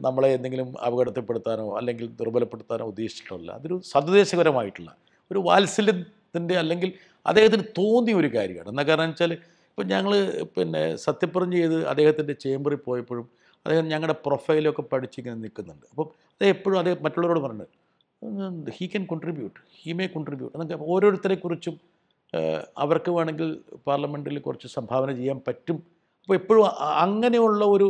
[0.00, 4.96] നമ്മളെ എന്തെങ്കിലും അപകടത്തിൽപ്പെടുത്താനോ അല്ലെങ്കിൽ ദുർബലപ്പെടുത്താനോ ഉദ്ദേശിച്ചിട്ടുള്ള അതൊരു സതുദ്ദേശപരമായിട്ടുള്ള
[5.30, 6.92] ഒരു വാത്സല്യത്തിന്റെ അല്ലെങ്കിൽ
[7.26, 8.68] അദ്ദേഹത്തിന് തോന്നിയ ഒരു കാര്യമാണ്.
[8.72, 9.32] എന്താ കാരണം വെച്ചാൽ
[9.70, 10.12] ഇപ്പം ഞങ്ങൾ
[10.56, 13.26] പിന്നെ സത്യപ്രതിജ്ഞ ചെയ്ത് അദ്ദേഹത്തിന്റെ ചേംബറിൽ പോയപ്പോഴും
[13.66, 15.86] അദ്ദേഹം ഞങ്ങളുടെ പ്രൊഫൈലൊക്കെ പഠിച്ചിങ്ങനെ നിൽക്കുന്നുണ്ട്.
[15.92, 18.70] അപ്പം അദ്ദേഹം എപ്പോഴും അദ്ദേഹം മറ്റുള്ളവരോട് പറഞ്ഞിട്ടുണ്ട്.
[18.76, 23.48] He can contribute he may contribute എന്നൊക്കെ ഓരോരുത്തരെക്കുറിച്ചും കുറിച്ചും അവർക്ക് വേണമെങ്കിൽ
[23.86, 25.78] പാർലമെന്റിൽ കുറച്ച് സംഭാവന ചെയ്യാൻ പറ്റും.
[26.22, 26.64] അപ്പോൾ എപ്പോഴും
[27.04, 27.88] അങ്ങനെയുള്ള ഒരു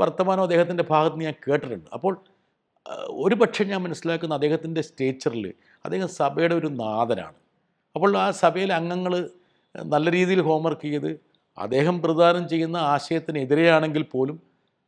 [0.00, 1.88] വർത്തമാനം അദ്ദേഹത്തിന്റെ ഭാഗത്ത് ഞാൻ കേട്ടിട്ടുണ്ട്.
[1.96, 2.12] അപ്പോൾ
[3.24, 5.46] ഒരു പക്ഷേ ഞാൻ മനസ്സിലാക്കുന്ന അദ്ദേഹത്തിന്റെ സ്റ്റേച്ചറിൽ
[5.84, 7.38] അദ്ദേഹം സഭയുടെ ഒരു നാഥനാണ്.
[7.98, 9.14] അപ്പോൾ ആ സഭയിലെ അംഗങ്ങൾ
[9.74, 11.10] നല്ല രീതിയിൽ ഹോംവർക്ക് ചെയ്ത്
[11.58, 14.36] അദ്ദേഹം പ്രദാനം ചെയ്യുന്ന ആശയത്തിനെതിരെയാണെങ്കിൽ പോലും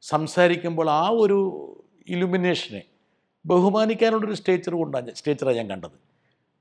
[0.02, 1.38] സംസാരിക്കുമ്പോൾ ആ ഒരു
[2.14, 2.82] ഇലുമിനേഷനെ
[3.44, 5.96] ബഹുമാനിക്കാനുള്ളൊരു സ്റ്റേച്ചർ കൊണ്ടാണ് സ്റ്റേച്ചറാണ് ഞാൻ കണ്ടത്.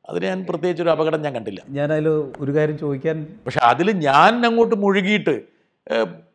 [0.10, 1.62] അതിന് ഞാൻ പ്രത്യേകിച്ച് ഒരു അപകടം ഞാൻ കണ്ടില്ല.
[1.77, 2.08] ഞാനതിൽ
[2.44, 5.36] ഒരു കാര്യം ചോദിക്കാൻ പക്ഷെ അതിൽ ഞാൻ അങ്ങോട്ട് മുഴുകിയിട്ട്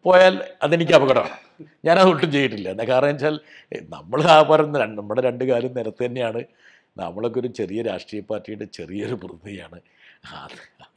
[0.07, 1.35] പോയാൽ അതെനിക്ക് അപകടമാണ്.
[1.87, 2.69] ഞാനത് ഒട്ടും ചെയ്തിട്ടില്ല.
[2.75, 3.35] എന്താ കാരണം വെച്ചാൽ
[3.97, 6.43] നമ്മൾ ആ പറയുന്ന രണ്ട് നമ്മുടെ രണ്ട് കാലം നിരത്ത് തന്നെയാണ്.
[7.03, 9.79] നമ്മളൊക്കെ ഒരു ചെറിയ രാഷ്ട്രീയ പാർട്ടിയുടെ ചെറിയൊരു പ്രതിനിധിയാണ്.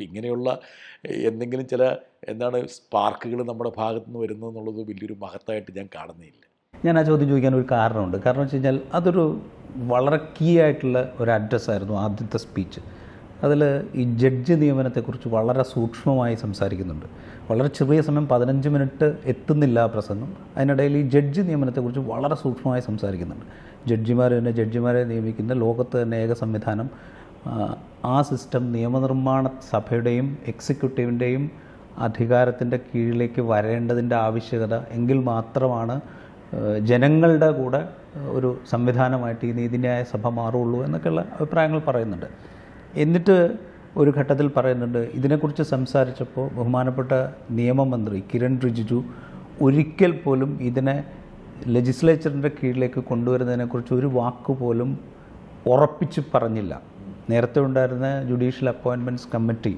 [0.02, 0.60] ഇങ്ങനെയുള്ള
[1.06, 1.96] എന്തെങ്കിലും ചില
[2.28, 6.48] എന്താണ് സ്പാർക്കുകൾ നമ്മുടെ ഭാഗത്തു നിന്ന് വരുന്നു എന്നുള്ളത് വലിയൊരു മഹത്തായിട്ട് ഞാൻ കാണുന്നില്ല
[6.86, 8.18] ഞാൻ ആ ചോദ്യം ചോദിക്കാൻ ഒരു കാരണമുണ്ട്.
[8.18, 9.42] കാരണം വെച്ച് കഴിഞ്ഞാൽ അതൊരു
[9.76, 12.80] വളരെ കീ ആയിട്ടുള്ള ഒരു അഡ്രസ്സായിരുന്നു ആദ്യത്തെ സ്പീച്ച്
[13.44, 13.64] അതിൽ
[13.96, 17.06] ഈ ജഡ്ജ് നിയമനത്തെക്കുറിച്ച് വളരെ സൂക്ഷ്മമായി സംസാരിക്കുന്നുണ്ട്.
[17.52, 20.38] വളരെ ചെറിയ സമയം പതിനഞ്ച് മിനിറ്റ് എത്തുന്നില്ല ആ പ്രസംഗം.
[20.58, 23.46] അതിനിടയിൽ ഈ ജഡ്ജ് നിയമനത്തെക്കുറിച്ച് വളരെ സൂക്ഷ്മമായി സംസാരിക്കുന്നുണ്ട്.
[23.88, 27.17] ജഡ്ജിമാർ തന്നെ ജഡ്ജിമാരെ നിയമിക്കുന്ന ലോകത്ത് തന്നെ ഏക സംവിധാനം
[28.06, 31.44] ആ, സിസ്റ്റം നിയമനിർമ്മാണ സഭയുടെയും എക്സിക്യൂട്ടീവിന്റെയും
[31.98, 35.96] അധികാരത്തിന്റെ കീഴിലേക്ക് വരേണ്ടതിന്റെ ആവശ്യകത എങ്കിൽ മാത്രമാണ്
[36.80, 37.80] ജനങ്ങളുടെ കൂടെ
[38.32, 42.26] ഒരു സംവിധാനമായിട്ട് ഈ നീതിന്യായ സഭ മാറുള്ളൂ എന്നൊക്കെയുള്ള അഭിപ്രായങ്ങൾ പറയുന്നുണ്ട്.
[42.96, 43.36] എന്നിട്ട്
[43.98, 47.12] ഒരു ഘട്ടത്തിൽ പറയുന്നുണ്ട് ഇതിനെക്കുറിച്ച് സംസാരിച്ചപ്പോൾ ബഹുമാനപ്പെട്ട
[47.52, 49.00] നിയമമന്ത്രി കിരൺ റിജിജു
[49.62, 51.04] ഒരിക്കൽ പോലും ഇതിനെ
[51.68, 54.90] ലെജിസ്ലേച്ചറിന്റെ കീഴിലേക്ക് കൊണ്ടുവരുന്നതിനെക്കുറിച്ച് ഒരു വാക്ക് പോലും
[55.68, 56.74] ഉറപ്പിച്ച് പറഞ്ഞില്ല.
[57.30, 59.74] നേരത്തെ ഉണ്ടായിരുന്ന ജുഡീഷ്യൽ അപ്പോയിൻമെന്റ്സ് കമ്മിറ്റി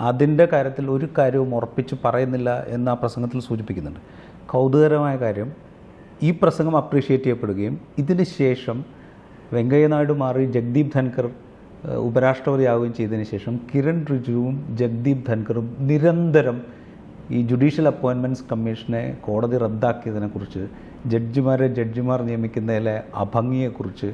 [0.00, 4.00] അതിന്റെ കാര്യത്തിൽ ഒരു കാര്യവും ഉറപ്പിച്ച് പറയുന്നില്ല എന്ന് ആ പ്രസംഗത്തിൽ സൂചിപ്പിക്കുന്നുണ്ട്.
[4.46, 5.50] കൗതുകരമായ കാര്യം
[6.22, 8.78] ഈ പ്രസംഗം അപ്രീഷിയേറ്റ് ചെയ്യപ്പെടുകയും ഇതിന് ശേഷം
[9.52, 16.58] വെങ്കയ്യ നായിഡു മാറി ജഗ്ദീപ് ധൻകർ ഉപരാഷ്ട്രപതി ഉപരാഷ്ട്രപതിയാവുകയും ചെയ്തതിന് ശേഷം കിരൺ റിജുവും ജഗ്ദീപ് ധൻകറും നിരന്തരം
[17.30, 20.62] ഈ ജുഡീഷ്യൽ അപ്പോയിൻമെന്റ്സ് കമ്മീഷനെ കോടതി റദ്ദാക്കിയതിനെക്കുറിച്ച്
[21.06, 24.08] ജഡ്ജിമാരെ ജഡ്ജിമാർ നിയമിക്കുന്നതിലെ അഭംഗിയെക്കുറിച്ച്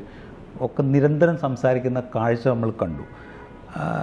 [0.61, 3.03] ഒക്കെ നിരന്തരം സംസാരിക്കുന്ന കാഴ്ച നമ്മൾ കണ്ടു.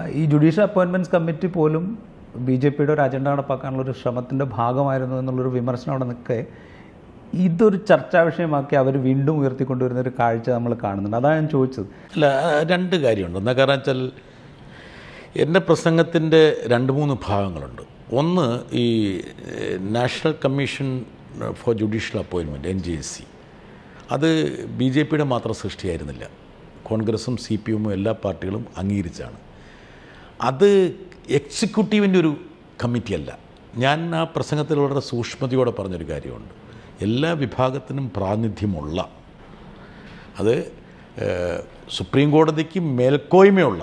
[0.10, 2.00] ഈ ജുഡീഷ്യൽ അപ്പോയിൻമെന്റ്സ് കമ്മിറ്റി പോലും
[2.36, 6.46] ബി ജെ പിയുടെ ഒരു അജണ്ട നടപ്പാക്കാനുള്ള ഒരു ശ്രമത്തിന്റെ ഭാഗമായിരുന്നു എന്നുള്ളൊരു വിമർശനം അവിടെ നിൽക്കെ
[7.34, 11.18] ഇതൊരു ചർച്ചാ വിഷയമാക്കി അവർ വീണ്ടും ഉയർത്തിക്കൊണ്ടുവരുന്ന ഒരു കാഴ്ച നമ്മൾ കാണുന്നുണ്ട്.
[11.18, 11.86] അതാണ് ഞാൻ ചോദിച്ചത്.
[11.86, 12.26] അല്ല
[12.72, 13.40] രണ്ട് കാര്യമുണ്ട്.
[13.40, 14.12] എന്താ കാരണം വെച്ചാൽ
[15.36, 17.82] എന്റെ പ്രസംഗത്തിന്റെ രണ്ട് മൂന്ന് ഭാഗങ്ങളുണ്ട്.
[18.16, 18.86] ഒന്ന് ഈ
[19.80, 21.06] നാഷണൽ കമ്മീഷൻ
[21.52, 23.24] ഫോർ ജുഡീഷ്യൽ അപ്പോയിൻമെന്റ് എൻ ജി എസ് സി.
[24.12, 24.30] അത്
[24.68, 26.26] ബി ജെ പിയുടെ മാത്രം സൃഷ്ടിയായിരുന്നില്ല.
[26.90, 29.40] കോൺഗ്രസും സി പി എമ്മും എല്ലാ പാർട്ടികളും അംഗീകരിച്ചാണ്.
[30.42, 30.70] അത്
[31.30, 32.32] എക്സിക്യൂട്ടീവിന്റെ ഒരു
[32.84, 33.32] കമ്മിറ്റിയല്ല.
[33.76, 36.54] ഞാൻ ആ പ്രസംഗത്തിൽ വളരെ സൂക്ഷ്മതയോടെ പറഞ്ഞൊരു കാര്യമുണ്ട്.
[37.02, 38.98] എല്ലാ വിഭാഗത്തിനും പ്രാതിനിധ്യമുള്ള
[40.40, 40.56] അത്
[41.92, 43.82] സുപ്രീം കോടതിക്ക് മേൽക്കോയ്മയുള്ള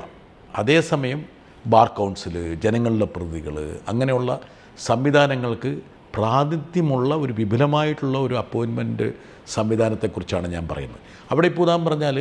[0.56, 1.20] അതേസമയം
[1.66, 3.56] ബാർ കൗൺസിൽ ജനങ്ങളുടെ പ്രതികൾ
[3.88, 4.40] അങ്ങനെയുള്ള
[4.84, 5.70] സംവിധാനങ്ങൾക്ക്
[6.14, 9.06] പ്രാതിനിധ്യമുള്ള ഒരു വിപുലമായിട്ടുള്ള ഒരു അപ്പോയിൻമെന്റ്
[9.52, 11.00] സംവിധാനത്തെക്കുറിച്ചാണ് ഞാൻ പറയുന്നത്.
[11.30, 12.16] അവിടെ ഇപ്പോൾ ഉദാഹരണം പറഞ്ഞാൽ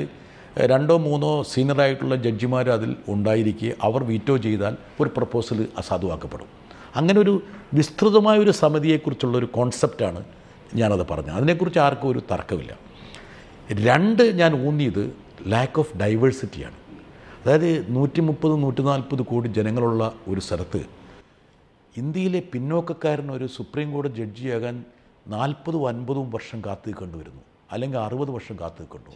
[0.57, 6.47] രണ്ടോ മൂന്നോ സീനിയറായിട്ടുള്ള ജഡ്ജിമാർ അതിൽ ഉണ്ടായിരിക്കുക അവർ വീറ്റോ ചെയ്താൽ ഒരു പ്രപ്പോസൽ അസാധുവാക്കപ്പെടും.
[6.95, 7.41] അങ്ങനെ ഒരു
[7.73, 10.23] വിസ്തൃതമായ ഒരു സമിതിയെക്കുറിച്ചുള്ള ഒരു കോൺസെപ്റ്റാണ്
[10.75, 11.35] ഞാനത് പറഞ്ഞത്.
[11.35, 12.77] അതിനെക്കുറിച്ച് ആർക്കും ഒരു തർക്കമില്ല
[13.71, 15.15] രണ്ട് ഞാൻ ഊന്നിയത്
[15.47, 16.77] ലാക്ക് ഓഫ് ഡൈവേഴ്സിറ്റിയാണ്
[17.45, 20.81] അതായത് നൂറ്റി മുപ്പത് നൂറ്റി നാൽപ്പത് കോടി ജനങ്ങളുള്ള ഒരു സ്ഥലത്ത്
[21.97, 24.83] ഇന്ത്യയിലെ പിന്നോക്കക്കാരൻ ഒരു സുപ്രീം കോടതി ജഡ്ജിയാകാൻ
[25.27, 27.41] നാൽപ്പതും അൻപതും വർഷം കാത്തു നിൽക്കേണ്ടി വരുന്നു.
[27.71, 29.11] അല്ലെങ്കിൽ അറുപത് വർഷം കാത്തു നിൽക്കുന്നു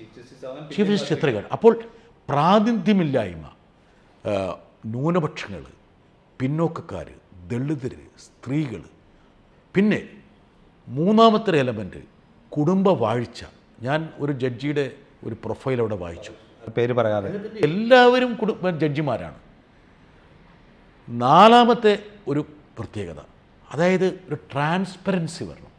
[0.75, 1.79] ചീഫ് ജസ്റ്റിസ് എത്രയാണ് അപ്പോൾ
[2.29, 3.49] പ്രാതിനിധ്യമില്ലായ്മ
[4.85, 5.65] ന്യൂനപക്ഷങ്ങൾ
[6.39, 7.11] പിന്നോക്കക്കാർ
[7.47, 8.83] ദളിതർ സ്ത്രീകൾ
[9.73, 10.09] പിന്നെ
[10.87, 11.97] മൂന്നാമത്തെ എലമെന്റ്
[12.49, 13.43] കുടുംബ വാഴ്ച.
[13.81, 14.91] ഞാൻ ഒരു ജഡ്ജിയുടെ
[15.23, 16.31] ഒരു പ്രൊഫൈൽ അവിടെ വായിച്ചു.
[16.77, 17.59] പേര് പറയാതെ.
[17.63, 19.35] എല്ലാവരും കുടുംബ ജഡ്ജിമാരാണ്.
[21.09, 22.45] നാലാമത്തെ ഒരു
[22.77, 23.19] പ്രത്യേകത.
[23.71, 25.74] അതായത് ഒരു ട്രാൻസ്പെറൻസി വരണം.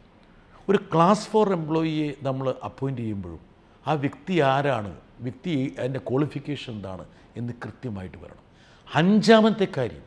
[0.69, 3.39] ഒരു ക്ലാസ് ഫോർ എംപ്ലോയിയെ നമ്മൾ അപ്പോയിന്റ് ചെയ്യുമ്പോഴും
[3.87, 4.97] ആ വ്യക്തി ആരാണ്?
[5.19, 7.05] വ്യക്തി അതിന്റെ ക്വാളിഫിക്കേഷൻ എന്താണ്?
[7.37, 8.43] എന്ന് കൃത്യമായിട്ട് വരണം.
[8.95, 10.03] അഞ്ചാമത്തെ കാര്യം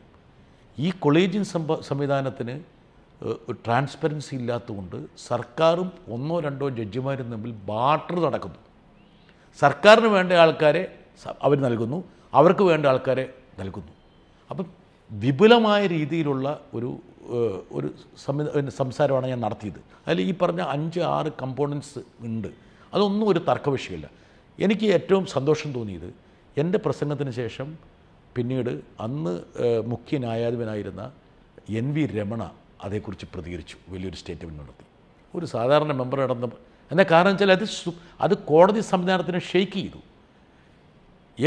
[0.79, 1.43] ഈ കൊളേജിൻ
[1.81, 2.59] സംവിധാനത്തിന്
[3.51, 8.55] ട്രാൻസ്പെറൻസി ഇല്ലാത്തതുകൊണ്ട് സർക്കാരും ഒന്നോ രണ്ടോ ജഡ്ജിമാരും തമ്മിൽ ബാട്ടർ നടക്കുന്നു.
[9.59, 10.99] സർക്കാരിന് വേണ്ട ആൾക്കാരെ
[11.41, 12.03] അവർ നൽകുന്നു.
[12.33, 13.91] അവർക്ക് വേണ്ട ആൾക്കാരെ നൽകുന്നു.
[14.49, 14.80] അപ്പം
[15.11, 16.89] വിപുലമായ രീതിയിലുള്ള ഒരു
[17.71, 17.89] ഒരു
[18.69, 19.79] സംസാരമാണ് ഞാൻ നടത്തിയത്.
[20.07, 22.47] അതിൽ ഈ പറഞ്ഞ അഞ്ച് ആറ് കമ്പോണൻസ് ഉണ്ട്.
[22.93, 24.07] അതൊന്നും ഒരു തർക്ക വിഷയമില്ല
[24.59, 26.09] എനിക്ക് ഏറ്റവും സന്തോഷം തോന്നിയത്
[26.57, 27.77] എന്റെ പ്രസംഗത്തിന് ശേഷം
[28.35, 29.33] പിന്നീട് അന്ന്
[29.91, 31.11] മുഖ്യ ന്യായാധിപനായിരുന്ന
[31.81, 32.51] എൻ വി രമണ
[32.83, 34.85] അതേക്കുറിച്ച് പ്രതികരിച്ചു വലിയൊരു സ്റ്റേറ്റ്മെന്റ് നടത്തി.
[35.35, 36.45] ഒരു സാധാരണ മെമ്പർ നടന്ന
[36.91, 37.65] എന്നാൽ കാരണം വെച്ചാൽ അത്
[38.21, 39.99] അത് കോടതി സംവിധാനത്തിനെ ഷെയ്ക്ക് ചെയ്തു.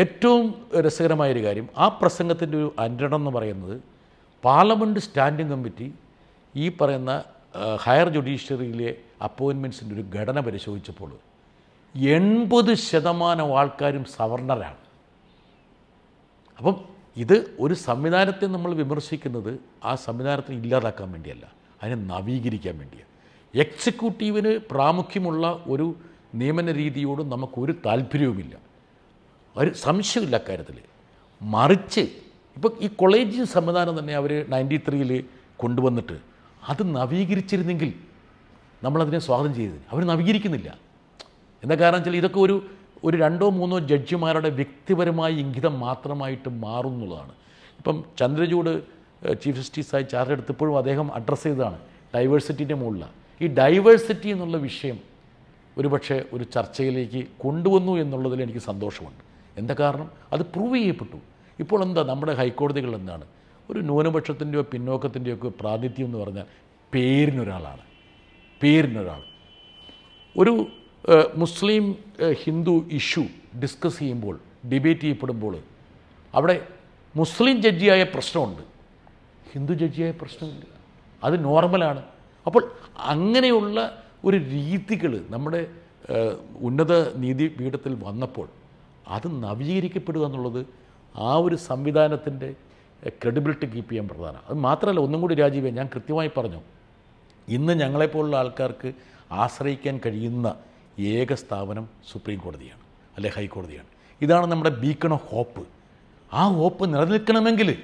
[0.01, 0.45] ഏറ്റവും
[0.81, 3.77] രസകരമായൊരു കാര്യം ആ പ്രസംഗത്തിന്റെ ഒരു അനുരണം എന്ന് പറയുന്നത്
[4.45, 5.87] പാർലമെന്റ് സ്റ്റാൻഡിംഗ് കമ്മിറ്റി
[6.57, 7.13] ഈ പറയുന്ന
[7.83, 8.91] ഹയർ ജുഡീഷ്യറിയിലെ
[9.23, 11.11] അപ്പോയിൻമെന്റ്സിന്റെ ഒരു ഘടന പരിശോധിച്ചപ്പോൾ
[12.17, 14.81] എൺപത് ശതമാനം ആൾക്കാരും സവർണരാണ്.
[16.59, 16.77] അപ്പം
[17.17, 19.53] ഇത് ഒരു സംവിധാനത്തെ നമ്മൾ വിമർശിക്കുന്നത്
[19.85, 21.45] ആ സംവിധാനത്തെ ഇല്ലാതാക്കാൻ വേണ്ടിയല്ല
[21.83, 23.11] അതിനെ നവീകരിക്കാൻ വേണ്ടിയാണ്.
[23.55, 25.87] എക്സിക്യൂട്ടീവിന് പ്രാമുഖ്യമുള്ള ഒരു
[26.35, 28.55] നിയമന രീതിയോടും നമുക്കൊരു താല്പര്യവുമില്ല.
[29.57, 30.79] ഒരു സംശയമില്ല അക്കാര്യത്തിൽ
[31.41, 32.05] മറിച്ച്
[32.57, 35.11] ഇപ്പോൾ ഈ കോളേജ് സംവിധാനം തന്നെ അവർ നയന്റി ത്രീയിൽ
[35.57, 36.17] കൊണ്ടുവന്നിട്ട്
[36.63, 37.91] അത് നവീകരിച്ചിരുന്നെങ്കിൽ
[38.83, 39.81] നമ്മളതിനെ സ്വാഗതം ചെയ്തത്.
[39.93, 40.69] അവർ നവീകരിക്കുന്നില്ല.
[41.63, 42.57] എന്താ കാരണം വെച്ചാൽ ഇതൊക്കെ ഒരു
[43.05, 47.33] ഒരു രണ്ടോ മൂന്നോ ജഡ്ജിമാരുടെ വ്യക്തിപരമായ ഇംഗിതം മാത്രമായിട്ട് മാറുന്നുള്ളതാണ്.
[47.81, 48.73] ഇപ്പം ചന്ദ്രചൂഡ്
[49.27, 51.79] ഏഹ്, ചീഫ് ജസ്റ്റിസായി ചാർജ് എടുത്തപ്പോഴും അദ്ദേഹം അഡ്രസ്സ് ചെയ്തതാണ്
[52.15, 54.99] ഡൈവേഴ്സിറ്റിന്റെ മുകളിലാണ് ഈ ഡൈവേഴ്സിറ്റി എന്നുള്ള വിഷയം
[55.77, 59.23] ഒരുപക്ഷെ ഒരു ചർച്ചയിലേക്ക് കൊണ്ടുവന്നു എന്നുള്ളതിൽ എനിക്ക് സന്തോഷമുണ്ട്.
[59.57, 60.09] എന്താ കാരണം?
[60.33, 61.19] അത് പ്രൂവ് ചെയ്യപ്പെട്ടു.
[61.61, 63.25] ഇപ്പോൾ എന്താ നമ്മുടെ ഹൈക്കോടതികൾ എന്താണ്?
[63.71, 66.47] ഒരു ന്യൂനപക്ഷത്തിന്റെയോ പിന്നോക്കത്തിന്റെയോ ഒക്കെ പ്രാതിനിധ്യം എന്ന് പറഞ്ഞാൽ
[66.95, 67.85] പേരിനൊരാളാണ്.
[68.63, 69.23] പേരിനൊരാൾ
[70.37, 70.67] ഒരു
[71.37, 71.85] മുസ്ലിം
[72.43, 73.25] ഹിന്ദു ഇഷ്യൂ
[73.63, 74.41] ഡിസ്കസ് ചെയ്യുമ്പോൾ
[74.73, 75.55] ഡിബേറ്റ് ചെയ്യപ്പെടുമ്പോൾ
[76.35, 76.57] അവിടെ
[77.17, 78.63] മുസ്ലിം ജഡ്ജിയായ പ്രശ്നമുണ്ട്.
[79.53, 80.65] ഹിന്ദു ജഡ്ജിയായ പ്രശ്നമില്ല.
[81.25, 82.03] അത് നോർമലാണ്.
[82.47, 82.63] അപ്പോൾ
[82.99, 83.79] അങ്ങനെയുള്ള
[84.25, 85.61] ഒരു രീതികൾ നമ്മുടെ
[86.69, 88.49] ഉന്നത നീതി പീഠത്തിൽ വന്നപ്പോൾ
[89.09, 90.67] അത് നവീകരിക്കപ്പെടുക എന്നുള്ളത്
[91.17, 92.55] ആ ഒരു സംവിധാനത്തിന്റെ
[93.09, 94.41] ക്രെഡിബിലിറ്റി കീപ്പ് ചെയ്യാൻ പ്രധാനം.
[94.49, 96.61] അത് മാത്രമല്ല ഒന്നും കൂടി രാജീവേ ഞാൻ കൃത്യമായി പറഞ്ഞു.
[97.49, 98.93] ഇന്ന് ഞങ്ങളെപ്പോലുള്ള ആൾക്കാർക്ക്
[99.33, 100.57] ആശ്രയിക്കാൻ കഴിയുന്ന
[101.01, 102.81] ഏക സ്ഥാപനം സുപ്രീം കോടതിയാണ്
[103.17, 103.87] അല്ലെ ഹൈക്കോടതിയാണ്.
[104.21, 105.67] ഇതാണ് നമ്മുടെ ബീക്കൺ ഓഫ് ഹോപ്പ്
[106.33, 107.79] ആ ഹോപ്പ് നിലനിൽക്കണമെങ്കിൽ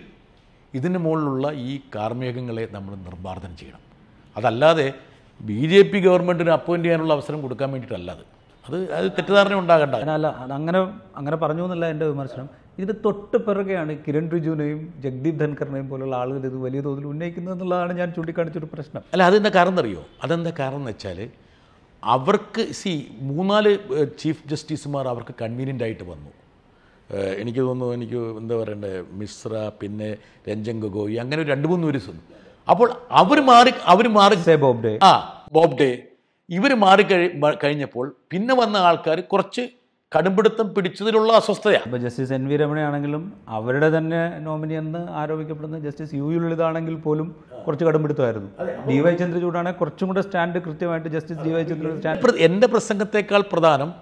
[0.74, 3.80] ഇതിന് മുകളിലുള്ള ഈ കാർമേഘങ്ങളെ നമ്മൾ നിർമ്മാർജനം ചെയ്യണം.
[4.36, 4.92] അതല്ലാതെ
[5.40, 8.39] ബി ജെ പി ഗവൺമെന്റിന് അപ്പോയിന്റ് ചെയ്യാനുള്ള അവസരം കൊടുക്കാൻ വേണ്ടിയിട്ടല്ല അത്.
[8.66, 9.94] അത് അത് തെറ്റിദ്ധാരണ ഉണ്ടാകണ്ട.
[10.16, 10.80] അല്ല അങ്ങനെ
[11.20, 12.48] അങ്ങനെ പറഞ്ഞു എന്നല്ല എന്റെ വിമർശനം.
[12.78, 18.08] ഇതിന് തൊട്ട് പിറകെയാണ് കിരൺ റിജുവിനെയും ജഗ്ദീപ് ധൻഖറിനെയും പോലുള്ള ആളുകൾ ഇത് വലിയ തോതിൽ ഉന്നയിക്കുന്നത് എന്നുള്ളതാണ് ഞാൻ
[18.16, 19.02] ചൂണ്ടിക്കാണിച്ചൊരു പ്രശ്നം.
[19.14, 21.20] അല്ല അതെന്താ കാരണം എന്നറിയോ അതെന്താ കാരണം എന്ന് വെച്ചാൽ
[22.02, 22.92] അവർക്ക് സി
[23.30, 23.66] മൂന്നാൽ
[24.20, 26.30] ചീഫ് ജസ്റ്റിസുമാർ അവർക്ക് കൺവീനിയന്റ് ആയിട്ട് വന്നു.
[27.42, 30.08] എനിക്ക് തോന്നുന്നു എനിക്ക് എന്താ പറയണ്ടേ മിശ്ര പിന്നെ
[30.48, 32.00] രഞ്ജൻ ഗൊഗോയി അങ്ങനെ ഒരു രണ്ട് മൂന്ന് പേര്
[32.68, 32.88] അപ്പോൾ
[33.20, 34.92] അവർ മാറി അവർ മാറി ബോബ്ഡേ ബോബ്ഡെ.
[35.08, 35.12] ആ
[35.56, 35.90] ബോബ് ഡേ
[36.50, 37.26] ഇവർ മാറി കഴി
[37.62, 39.62] കഴിഞ്ഞപ്പോൾ പിന്നെ വന്ന ആൾക്കാർ കുറച്ച്
[40.12, 46.38] കടുംപിടുത്തം പിടിച്ചതിലുള്ള അസ്വസ്ഥതയാണ് ഇപ്പോൾ ജസ്റ്റിസ് എൻ വി രമണയാണെങ്കിലും അവരുടെ തന്നെ നോമിനി എന്ന് ആരോപിക്കപ്പെടുന്ന ജസ്റ്റിസ് യു
[46.44, 47.28] ലളിതാണെങ്കിൽ പോലും
[47.66, 48.48] കുറച്ച് കടുംപിടുത്തമായിരുന്നു.
[48.88, 53.92] ഡി വൈ ചന്ദ്രചൂഡാണെങ്കിൽ കുറച്ചും കൂടെ സ്റ്റാൻഡ് കൃത്യമായിട്ട് ജസ്റ്റിസ് ഡി വൈ ചന്ദ്രചൂഡ് എന്റെ പ്രസംഗത്തെക്കാൾ പ്രധാനം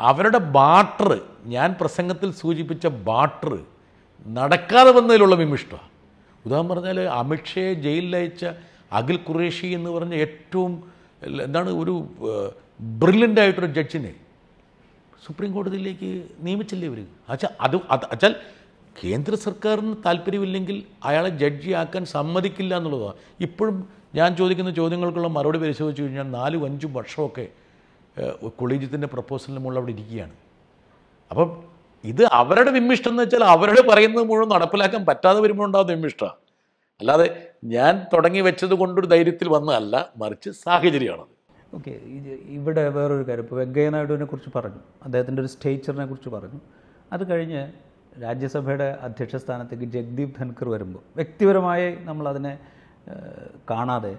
[0.00, 1.12] അവരുടെ ബാട്ടർ
[1.46, 3.52] ഞാൻ പ്രസംഗത്തിൽ സൂചിപ്പിച്ച ബാട്ടർ
[4.26, 5.88] നടക്കാതെ വന്നതിലുള്ള വിമിഷ്ടമാണ്
[6.44, 8.42] ഉദാഹരണം പറഞ്ഞാൽ അമിത്ഷയെ ജയിലിലയച്ച
[8.92, 10.72] അഖിൽ ഖുറേഷി എന്ന് പറഞ്ഞ ഏറ്റവും
[11.22, 11.94] എന്താണ് ഒരു
[13.02, 14.12] ബ്രില്യന്റ് ആയിട്ടൊരു ജഡ്ജിനെ
[15.26, 16.08] സുപ്രീം കോടതിയിലേക്ക്
[16.42, 17.76] നിയമിച്ചില്ലേ ഇവർ അച്ഛാ അത്
[18.14, 18.34] അച്ചാൽ
[18.96, 20.76] കേന്ദ്ര സർക്കാരിന് താല്പര്യമില്ലെങ്കിൽ
[21.08, 23.76] അയാളെ ജഡ്ജിയാക്കാൻ സമ്മതിക്കില്ല എന്നുള്ളതാണ് ഇപ്പോഴും
[24.14, 27.46] ഞാൻ ചോദിക്കുന്ന ചോദ്യങ്ങൾക്കുള്ള മറുപടി പരിശോധിച്ച് കഴിഞ്ഞാൽ നാലും അഞ്ചും വർഷമൊക്കെ
[28.60, 30.34] കൊളീജിയത്തിന്റെ പ്രപ്പോസലിന് മുകളിൽ അവിടെ ഇരിക്കുകയാണ്.
[31.30, 31.48] അപ്പം
[32.04, 36.38] ഇത് അവരുടെ വിമ്മിഷ്ടം എന്ന് വെച്ചാൽ അവരുടെ പറയുന്നത് മുഴുവൻ നടപ്പിലാക്കാൻ പറ്റാതെ വരുമ്പോൾ ഉണ്ടാകുന്ന വിമ്മിഷ്ടമാണ്
[37.00, 41.34] അല്ലാതെ ഞാൻ തുടങ്ങി വെച്ചത് കൊണ്ടൊരു ധൈര്യത്തിൽ വന്നതല്ല മറിച്ച് സാഹചര്യമാണത്.
[41.74, 41.90] ഓക്കെ
[42.58, 43.42] ഇവിടെ വേറൊരു കാര്യം.
[43.42, 44.80] ഇപ്പോൾ വെങ്കയ്യ നായിഡുവിനെ കുറിച്ച് പറഞ്ഞു.
[45.02, 46.60] അദ്ദേഹത്തിന്റെ ഒരു സ്റ്റേച്ചറിനെ കുറിച്ച് പറഞ്ഞു.
[47.12, 47.72] അത് കഴിഞ്ഞ്
[48.22, 52.58] രാജ്യസഭയുടെ അധ്യക്ഷ സ്ഥാനത്തേക്ക് ജഗ്ദീപ് ധൻഖർ വരുമ്പോൾ വ്യക്തിപരമായി നമ്മളതിനെ
[53.70, 54.16] കാണാതെ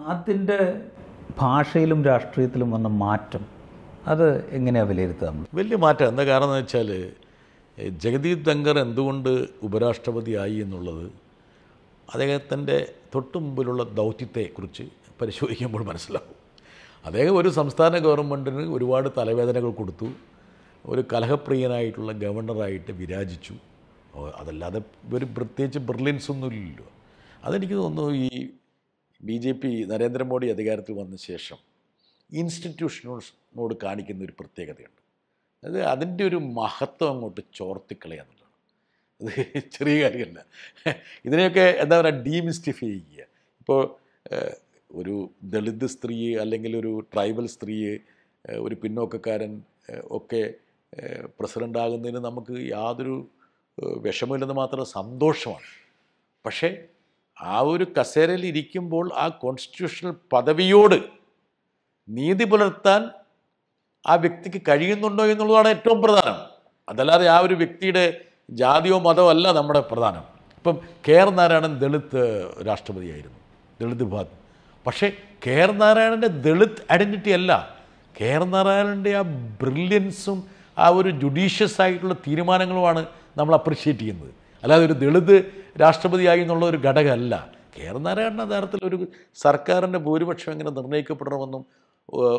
[0.00, 0.80] അതിന്റെ
[1.40, 3.44] ഭാഷയിലും രാഷ്ട്രീയത്തിലും വന്ന മാറ്റം
[4.06, 5.46] അത് എങ്ങനെയാണ് വിലയിരുത്തുക നമ്മൾ?
[5.54, 6.08] വലിയ മാറ്റം.
[6.08, 7.12] എന്താ കാരണം എന്ന് വെച്ചാൽ
[7.88, 11.23] ജഗദീപ് ധങ്കർ എന്തുകൊണ്ട് ഉപരാഷ്ട്രപതിയായി എന്നുള്ളത്
[12.12, 14.82] അദ്ദേഹത്തിന്റെ തൊട്ടുമുമ്പിലുള്ള ദൗത്യത്തെക്കുറിച്ച്
[15.20, 16.36] പരിശോധിക്കുമ്പോൾ മനസ്സിലാവും.
[17.04, 20.08] അദ്ദേഹം ഒരു സംസ്ഥാന ഗവൺമെന്റിന് ഒരുപാട് തലവേദനകൾ കൊടുത്തു.
[20.86, 23.54] ഒരു കലഹപ്രിയനായിട്ടുള്ള ഗവർണറായിട്ട് വിരാജിച്ചു.
[24.36, 24.80] അതല്ലാതെ
[25.14, 26.86] ഒരു പ്രത്യേകിച്ച് ബ്രില്യൻസ് ഒന്നുമില്ലല്ലോ
[27.44, 28.50] അതെനിക്ക് തോന്നുന്നു ഈ
[29.22, 31.56] ബി ജെ പി നരേന്ദ്രമോദി അധികാരത്തിൽ വന്ന ശേഷം
[32.32, 35.00] ഇൻസ്റ്റിറ്റ്യൂഷനോട് കാണിക്കുന്ന ഒരു പ്രത്യേകതയുണ്ട്.
[35.66, 38.33] അത് അതിന്റെ ഒരു മഹത്വം അങ്ങോട്ട് ചോർത്തിക്കളയാന്നുള്ളതാണ്
[39.24, 39.32] അത്
[39.76, 40.40] ചെറിയ കാര്യമല്ല.
[41.24, 43.26] ഇതിനെയൊക്കെ എന്താ പറയുക ഡീമിസ്റ്റിഫൈ ചെയ്യുക.
[43.60, 43.80] ഇപ്പോൾ
[44.90, 47.94] ഒരു ദളിത് സ്ത്രീയെ അല്ലെങ്കിൽ ഒരു ട്രൈബൽ സ്ത്രീയെ
[48.44, 49.52] ഏഹ്, ഒരു പിന്നോക്കക്കാരൻ
[50.10, 50.42] ഒക്കെ
[51.38, 53.14] പ്രസിഡന്റ് ആകുന്നതിന് നമുക്ക് യാതൊരു
[54.04, 55.68] വിഷമമില്ലെന്ന് മാത്രം സന്തോഷമാണ്.
[56.44, 56.68] പക്ഷേ
[57.36, 60.98] ആ ഒരു കസേരയിൽ ഇരിക്കുമ്പോൾ ആ കോൺസ്റ്റിറ്റ്യൂഷണൽ പദവിയോട്
[62.08, 63.02] നീതി പുലർത്താൻ
[64.04, 66.38] ആ വ്യക്തിക്ക് കഴിയുന്നുണ്ടോ എന്നുള്ളതാണ് ഏറ്റവും പ്രധാനം.
[66.88, 68.04] അതല്ലാതെ ആ ഒരു വ്യക്തിയുടെ
[68.50, 70.24] ജാതിയോ മതമോ അല്ല നമ്മുടെ പ്രധാനം.
[70.56, 70.78] ഇപ്പം
[71.08, 73.38] കെ ആർ നാരായണൻ ദളിത് രാഷ്ട്രപതിയായിരുന്നു.
[73.80, 74.36] ദളിത് വിഭാഗം.
[74.86, 75.12] പക്ഷേ
[75.46, 77.76] കെ ആർ നാരായണന്റെ ദളിത് ഐഡന്റിറ്റി അല്ല.
[78.20, 79.20] കെ ആർ നാരായണന്റെ ആ
[79.62, 80.44] ബ്രില്യൻസും
[80.78, 84.34] ആ ഒരു ജുഡീഷ്യസ് ആയിട്ടുള്ള തീരുമാനങ്ങളുമാണ് നമ്മൾ അപ്രിഷ്യേറ്റ് ചെയ്യുന്നത്.
[84.62, 87.48] അല്ലാതെ ഒരു ദളിത് രാഷ്ട്രപതിയായി എന്നുള്ള ഒരു ഘടകമല്ല.
[87.78, 91.66] കെ ആർ നാരായണൻ തരത്തിൽ ഒരു സർക്കാരിന്റെ ഭൂരിപക്ഷം എങ്ങനെ നിർണയിക്കപ്പെടണമെന്നും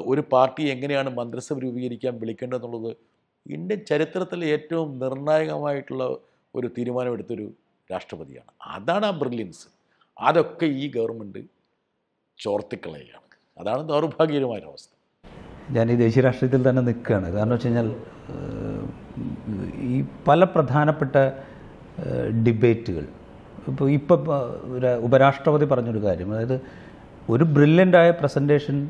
[0.06, 3.15] ഒരു പാർട്ടി എങ്ങനെയാണ് മന്ത്രിസഭ രൂപീകരിക്കാൻ വിളിക്കേണ്ടതെന്നുള്ളത്
[3.48, 6.18] ഇന്ത്യൻ ചരിത്രത്തിൽ ഏറ്റവും നിർണായകമായിട്ടുള്ള
[6.56, 7.52] ഒരു തീരുമാനമെടുത്തൊരു
[7.92, 8.78] രാഷ്ട്രപതിയാണ്.
[8.78, 9.68] അതാണ് ആ ബ്രില്യൻസ്.
[10.20, 11.40] അതൊക്കെ ഈ ഗവൺമെന്റ്
[12.40, 13.26] ചോർത്തിക്കളയുകയാണ്.
[13.58, 14.92] അതാണ് ദൗർഭാഗ്യകരമായ അവസ്ഥ.
[15.70, 17.32] ഞാൻ ഈ ദേശീയ രാഷ്ട്രീയത്തിൽ തന്നെ നിൽക്കുകയാണ്.
[17.32, 17.88] കാരണം വെച്ച് കഴിഞ്ഞാൽ
[19.76, 21.16] ഈ പല പ്രധാനപ്പെട്ട
[22.48, 23.08] ഡിബേറ്റുകൾ.
[23.68, 24.26] ഇപ്പോൾ ഇപ്പം
[24.96, 26.32] ഉപരാഷ്ട്രപതി പറഞ്ഞൊരു കാര്യം.
[26.34, 26.62] അതായത്
[27.30, 28.90] ഒരു ബ്രില്യന്റായ പ്രസന്റേഷൻ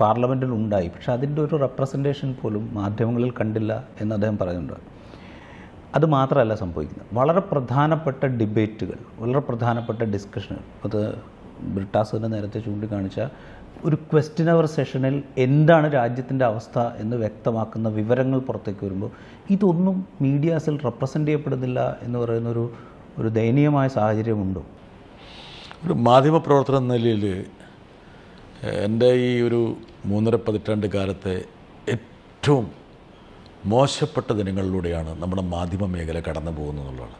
[0.00, 4.72] പാർലമെന്റിൽ ഉണ്ടായി പക്ഷെ അതിന്റെ ഒരു റെപ്രസെന്റേഷൻ പോലും മാധ്യമങ്ങളിൽ കണ്ടില്ല എന്ന് അദ്ദേഹം പറയുന്നുണ്ട്.
[5.94, 7.06] അത് മാത്രമല്ല സംഭവിക്കുന്നത്.
[7.12, 10.62] വളരെ പ്രധാനപ്പെട്ട ഡിബേറ്റുകൾ വളരെ പ്രധാനപ്പെട്ട ഡിസ്കഷനുകൾ.
[10.84, 11.18] അത്
[11.60, 13.20] ബ്രിട്ടാസിന് നേരത്തെ ചൂണ്ടിക്കാണിച്ച
[13.84, 19.10] ഒരു ക്വസ്റ്റ്യൻ അവർ സെഷനിൽ എന്താണ് രാജ്യത്തിന്റെ അവസ്ഥ എന്ന് വ്യക്തമാക്കുന്ന വിവരങ്ങൾ പുറത്തേക്ക് വരുമ്പോൾ
[19.50, 22.72] ഇതൊന്നും മീഡിയാസിൽ റെപ്രസെന്റ് ചെയ്യപ്പെടുന്നില്ല എന്ന് പറയുന്നൊരു
[23.18, 24.62] ഒരു ദയനീയമായ സാഹചര്യമുണ്ടോ?
[25.86, 27.44] ഒരു മാധ്യമപ്രവർത്തനം നിലയിൽ
[28.62, 31.44] എന്റെ ഈ ഒരു മൂന്നര പതിറ്റാണ്ട് കാലത്തെ
[31.88, 32.70] ഏറ്റവും
[33.66, 37.16] മോശപ്പെട്ട ദിനങ്ങളിലൂടെയാണ് നമ്മുടെ മാധ്യമ മേഖല കടന്നു പോകുന്നത് എന്നുള്ളതാണ്.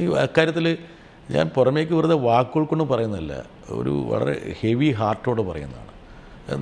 [0.00, 0.78] ഈ അക്കാര്യത്തിൽ
[1.30, 5.92] ഞാൻ പുറമേക്ക് വെറുതെ വാക്കുകൾ കൊണ്ട് പറയുന്നതല്ല ഒരു വളരെ ഹെവി ഹാർട്ടോട് പറയുന്നതാണ്.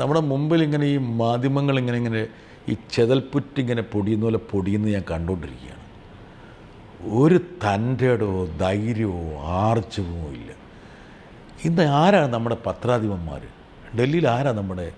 [0.01, 2.27] നമ്മുടെ മുമ്പിൽ ഇങ്ങനെ ഈ മാധ്യമങ്ങൾ ഇങ്ങനെ ഇങ്ങനെ
[2.69, 5.87] ഈ ചെതൽപ്പുറ്റിങ്ങനെ പൊടിയുന്ന പോലെ പൊടിയുന്ന ഞാൻ കണ്ടുകൊണ്ടിരിക്കുകയാണ്.
[7.13, 10.51] ഒരു തന്റെടോ ധൈര്യമോ ആർജവമോ ഇല്ല.
[11.65, 13.43] ഇന്ന് ആരാണ് നമ്മുടെ പത്രാധിപന്മാർ
[13.99, 14.93] ഡൽഹിയിൽ ആരാ നമ്മുടെ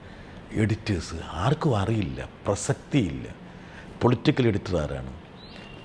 [0.53, 1.15] എഡിറ്റേഴ്സ്?
[1.31, 3.35] ആർക്കും അറിയില്ല പ്രസക്തിയില്ല.
[4.03, 5.13] പൊളിറ്റിക്കൽ എഡിറ്റർ ആരാണ്?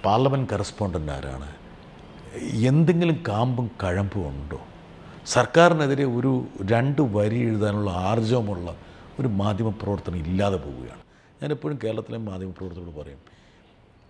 [0.05, 1.55] പാർലമെന്റ് കറസ്പോണ്ടന്റ് ആരാണ്?
[2.65, 4.61] എന്തെങ്കിലും കാമ്പും കഴമ്പും ഉണ്ടോ?
[5.25, 8.77] സർക്കാരിനെതിരെ ഒരു രണ്ട് വരി എഴുതാനുള്ള ആർജവമുള്ള
[9.19, 11.01] ഒരു മാധ്യമപ്രവർത്തനം ഇല്ലാതെ പോവുകയാണ്.
[11.41, 13.17] ഞാനെപ്പോഴും കേരളത്തിലെ മാധ്യമപ്രവർത്തനോട് പറയും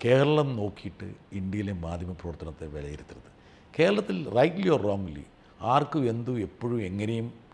[0.06, 3.32] കേരളം നോക്കിയിട്ട് ഇന്ത്യയിലെ മാധ്യമപ്രവർത്തനത്തെ വിലയിരുത്തരുത്.
[3.80, 5.24] കേരളത്തിൽ റൈറ്റ്ലി ഓർ റോങ്ലി
[5.62, 7.47] ആർക്കും എന്തും എപ്പോഴും എങ്ങനെയും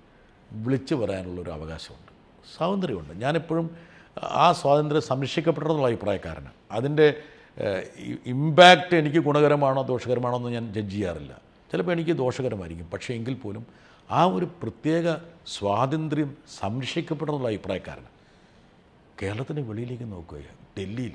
[0.53, 2.11] വിളിച്ചു പറയാനുള്ളൊരു അവകാശമുണ്ട്.
[2.57, 3.13] സ്വാതന്ത്ര്യമുണ്ട്.
[3.13, 3.77] ഞാനെപ്പോഴും
[4.23, 7.13] ആ സ്വാതന്ത്ര്യം സംരക്ഷിക്കപ്പെടണമെന്നുള്ള അഭിപ്രായക്കാരനാണ് അതിന്റെ
[8.25, 11.41] ഇമ്പാക്റ്റ് എനിക്ക് ഗുണകരമാണോ ദോഷകരമാണോ എന്ന് ഞാൻ ജഡ്ജ് ചെയ്യാറില്ല.
[11.71, 12.89] ചിലപ്പോൾ എനിക്ക് ദോഷകരമായിരിക്കും.
[12.89, 13.65] പക്ഷേ എങ്കിൽ പോലും
[14.11, 15.15] ആ ഒരു പ്രത്യേക
[15.47, 18.07] സ്വാതന്ത്ര്യം സംരക്ഷിക്കപ്പെടണമെന്നുള്ള അഭിപ്രായക്കാരനാണ്
[19.21, 20.39] കേരളത്തിന് വെളിയിലേക്ക് നോക്കുക.
[20.79, 21.11] ഡൽഹിയിൽ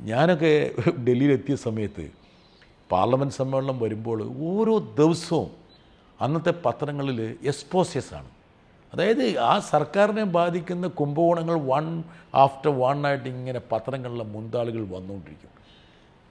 [0.00, 2.10] ഞാനൊക്കെ ഡൽഹിയിലെത്തിയ സമയത്ത്
[2.90, 5.50] പാർലമെന്റ് സമ്മേളനം വരുമ്പോൾ ഓരോ ദിവസവും
[6.20, 8.39] അന്നത്തെ പത്രങ്ങളിൽ എക്സ്പോസിയസ് ആണ്.
[8.92, 15.52] അതായത് ആ സർക്കാരിനെ ബാധിക്കുന്ന കുംഭകോണങ്ങൾ വൺ ആഫ്റ്റർ വൺ ആയിട്ട് ഇങ്ങനെ പത്രങ്ങളിലെ മുന്താളുകൾ വന്നുകൊണ്ടിരിക്കും.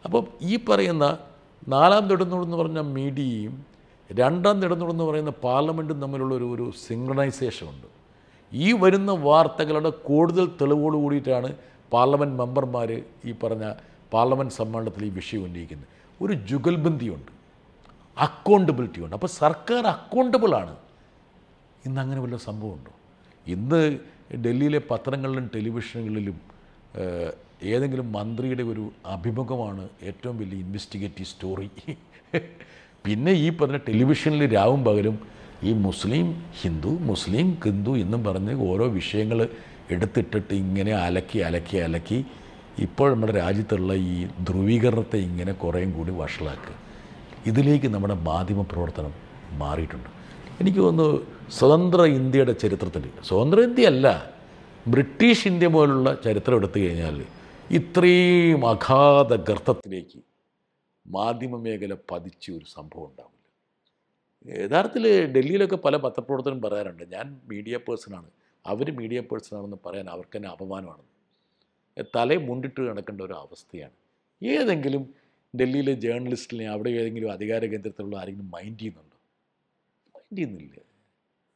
[0.05, 1.17] അപ്പോൾ ഈ പറയുന്ന
[1.67, 3.65] നാലാം നെടുന്നൂടെന്ന് പറഞ്ഞ മീഡിയയും
[4.11, 7.87] രണ്ടാം നെടുന്നൂടെന്ന് പറയുന്ന പാർലമെന്റും തമ്മിലുള്ള ഒരു ഒരു സിംഗ്രണൈസേഷൻ ഉണ്ട്.
[8.53, 11.49] ഈ വരുന്ന വാർത്തകളുടെ കൂടുതൽ തെളിവോട് കൂടിയിട്ടാണ്
[11.93, 12.91] പാർലമെന്റ് മെമ്പർമാർ
[13.25, 13.73] ഈ പറഞ്ഞ
[14.13, 15.87] പാർലമെന്റ് സമ്മേളനത്തിൽ ഈ വിഷയം ഉന്നയിക്കുന്നത്.
[16.21, 17.31] ഒരു ജുഗൽബന്ദിയുണ്ട്
[18.17, 20.73] അക്കൗണ്ടബിലിറ്റി ഉണ്ട് അപ്പോൾ സർക്കാർ അക്കൗണ്ടബിളാണ്.
[21.85, 22.91] ഇന്ന് അങ്ങനെ വല്ല സംഭവമുണ്ടോ?
[23.53, 23.81] ഇന്ന്
[24.45, 26.37] ഡൽഹിയിലെ പത്രങ്ങളിലും ടെലിവിഷനുകളിലും
[27.71, 31.69] ഏതെങ്കിലും മന്ത്രിയുടെ ഒരു അഭിമുഖമാണ് ഏറ്റവും വലിയ ഇൻവെസ്റ്റിഗേറ്റീവ് സ്റ്റോറി.
[33.05, 35.15] പിന്നെ ഈ പറഞ്ഞ ടെലിവിഷനിൽ രാവും പകലും
[35.69, 36.27] ഈ മുസ്ലിം
[36.61, 39.39] ഹിന്ദു മുസ്ലിം ഹിന്ദു എന്നും പറഞ്ഞ് ഓരോ വിഷയങ്ങൾ
[39.93, 42.19] എടുത്തിട്ടിട്ട് ഇങ്ങനെ അലക്കി അലക്കി അലക്കി
[42.85, 44.15] ഇപ്പോൾ നമ്മുടെ രാജ്യത്തുള്ള ഈ
[44.47, 46.75] ധ്രുവീകരണത്തെ ഇങ്ങനെ കുറേയും കൂടി വഷളാക്കുക.
[47.49, 49.13] ഇതിലേക്ക് നമ്മുടെ മാധ്യമ പ്രവർത്തനം
[49.61, 50.09] മാറിയിട്ടുണ്ട്.
[50.61, 51.17] എനിക്ക് തോന്നുന്നു
[51.57, 54.07] സ്വതന്ത്ര ഇന്ത്യയുടെ ചരിത്രത്തിൽ സ്വതന്ത്ര ഇന്ത്യ അല്ല
[54.87, 57.17] ബ്രിട്ടീഷ് ഇന്ത്യ പോലുള്ള ചരിത്രം എടുത്തു കഴിഞ്ഞാൽ
[57.79, 60.19] ഇത്രയും അഗാധ ഗർത്തത്തിലേക്ക്
[61.05, 63.35] മാധ്യമ മേഖല പതിച്ച ഒരു സംഭവം ഉണ്ടാവില്ല.
[64.63, 68.29] യഥാർത്ഥത്തിൽ ഡൽഹിയിലൊക്കെ പല പത്രപ്രവർത്തനം പറയാറുണ്ട് ഞാൻ മീഡിയ പേഴ്സണാണ്
[68.65, 71.03] അവർ മീഡിയ പേഴ്സണാണെന്ന് പറയാൻ അവർക്ക് തന്നെ അപമാനമാണ്.
[72.15, 73.95] തല മുണ്ടിട്ട് നടക്കേണ്ട ഒരു അവസ്ഥയാണ്.
[74.41, 75.03] ഏതെങ്കിലും
[75.53, 79.08] ഡൽഹിയിലെ ജേർണലിസ്റ്റിനെ അവിടെ ഏതെങ്കിലും അധികാര കേന്ദ്രത്തിലുള്ള ആരെങ്കിലും മൈൻഡ് ചെയ്യുന്നുണ്ടോ?
[80.31, 80.79] മൈൻഡ് ചെയ്യുന്നില്ല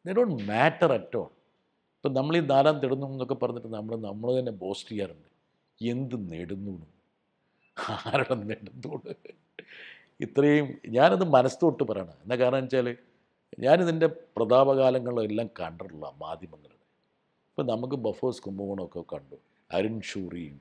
[0.06, 1.30] the don't matter at all
[1.96, 5.30] ഇപ്പം നമ്മൾ ഈ നാലാം തെടുന്നു എന്നൊക്കെ പറഞ്ഞിട്ട് നമ്മൾ നമ്മൾ തന്നെ ബോസ്റ്റ് ചെയ്യാറുണ്ട്.
[5.82, 6.74] എന്ത് നേടുന്നു
[8.10, 9.12] ആരുടെ നേടുന്നോട്
[10.26, 12.18] ഇത്രയും ഞാനത് മനസ്സോട്ട് പറയണം.
[12.24, 12.88] എന്നാ കാരണം വെച്ചാൽ
[13.66, 14.08] ഞാനിതിന്റെ
[14.38, 16.78] പ്രതാപകാലങ്ങളെല്ലാം കണ്ടിട്ടുള്ള മാധ്യമങ്ങളുടെ
[17.50, 19.38] ഇപ്പം നമുക്ക് ബഫേഴ്സ് കുംഭകോണമൊക്കെ കണ്ടു.
[19.72, 20.58] അരുൺ ഷൂറിയും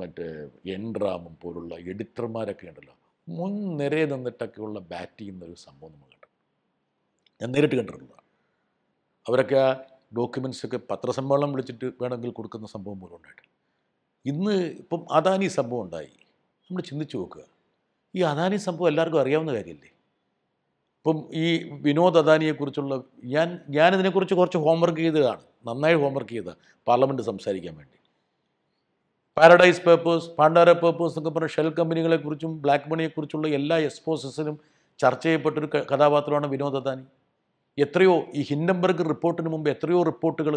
[0.00, 0.26] മറ്റേ
[0.74, 2.94] എൻ റാമും പോലുള്ള എഡിറ്റർമാരൊക്കെ ഉണ്ടല്ലോ.
[3.28, 6.08] മുൻനിരയെ നിന്നിട്ടൊക്കെയുള്ള ബാറ്റ് ചെയ്യുന്ന ഒരു സംഭവം നമ്മൾ
[7.42, 8.24] ഞാൻ നേരിട്ട് കണ്ടിട്ടുള്ളതാണ്
[9.28, 9.68] അവരൊക്കെ ആ
[10.16, 13.42] ഡോക്യുമെൻസൊക്കെ പത്രസമ്മേളനം വിളിച്ചിട്ട് വേണമെങ്കിൽ കൊടുക്കുന്ന സംഭവം പോലും ഉണ്ടായിട്ട്
[14.26, 16.12] ഇന്ന് ഇപ്പം അദാനി സംഭവം ഉണ്ടായി.
[16.70, 17.42] നമ്മൾ ചിന്തിച്ചു നോക്കുക.
[18.16, 19.88] ഈ അദാനി സംഭവം എല്ലാവർക്കും അറിയാവുന്ന കാര്യമല്ലേ?
[20.98, 21.46] ഇപ്പം ഈ
[21.82, 25.42] വിനോദ് അദാനിയെക്കുറിച്ചുള്ള ഞാൻ ഞാനിതിനെക്കുറിച്ച് കുറച്ച് ഹോംവർക്ക് ചെയ്തതാണ്.
[25.68, 26.50] നന്നായി ഹോംവർക്ക് ചെയ്ത
[26.86, 27.98] പാർലമെന്റ് സംസാരിക്കാൻ വേണ്ടി.
[29.36, 34.60] പാരഡൈസ് പേപ്പേഴ്സ് പാണ്ഡാര പേപ്പേഴ്സ് എന്നൊക്കെ പറഞ്ഞ ഷെൽ കമ്പനികളെക്കുറിച്ചും ബ്ലാക്ക് മണിയെക്കുറിച്ചുള്ള എല്ലാ എക്സ്പോസസിനും
[34.98, 37.04] ചർച്ച ചെയ്യപ്പെട്ടൊരു കഥാപാത്രമാണ് വിനോദ് അദാനി.
[37.78, 40.54] എത്രയോ ഈ ഹിൻഡംബർഗ് റിപ്പോർട്ടിന് മുമ്പ് എത്രയോ റിപ്പോർട്ടുകൾ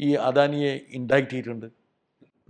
[0.00, 1.66] ഈ അദാനിയെ ഇൻഡാക്ട് ചെയ്തിട്ടുണ്ട്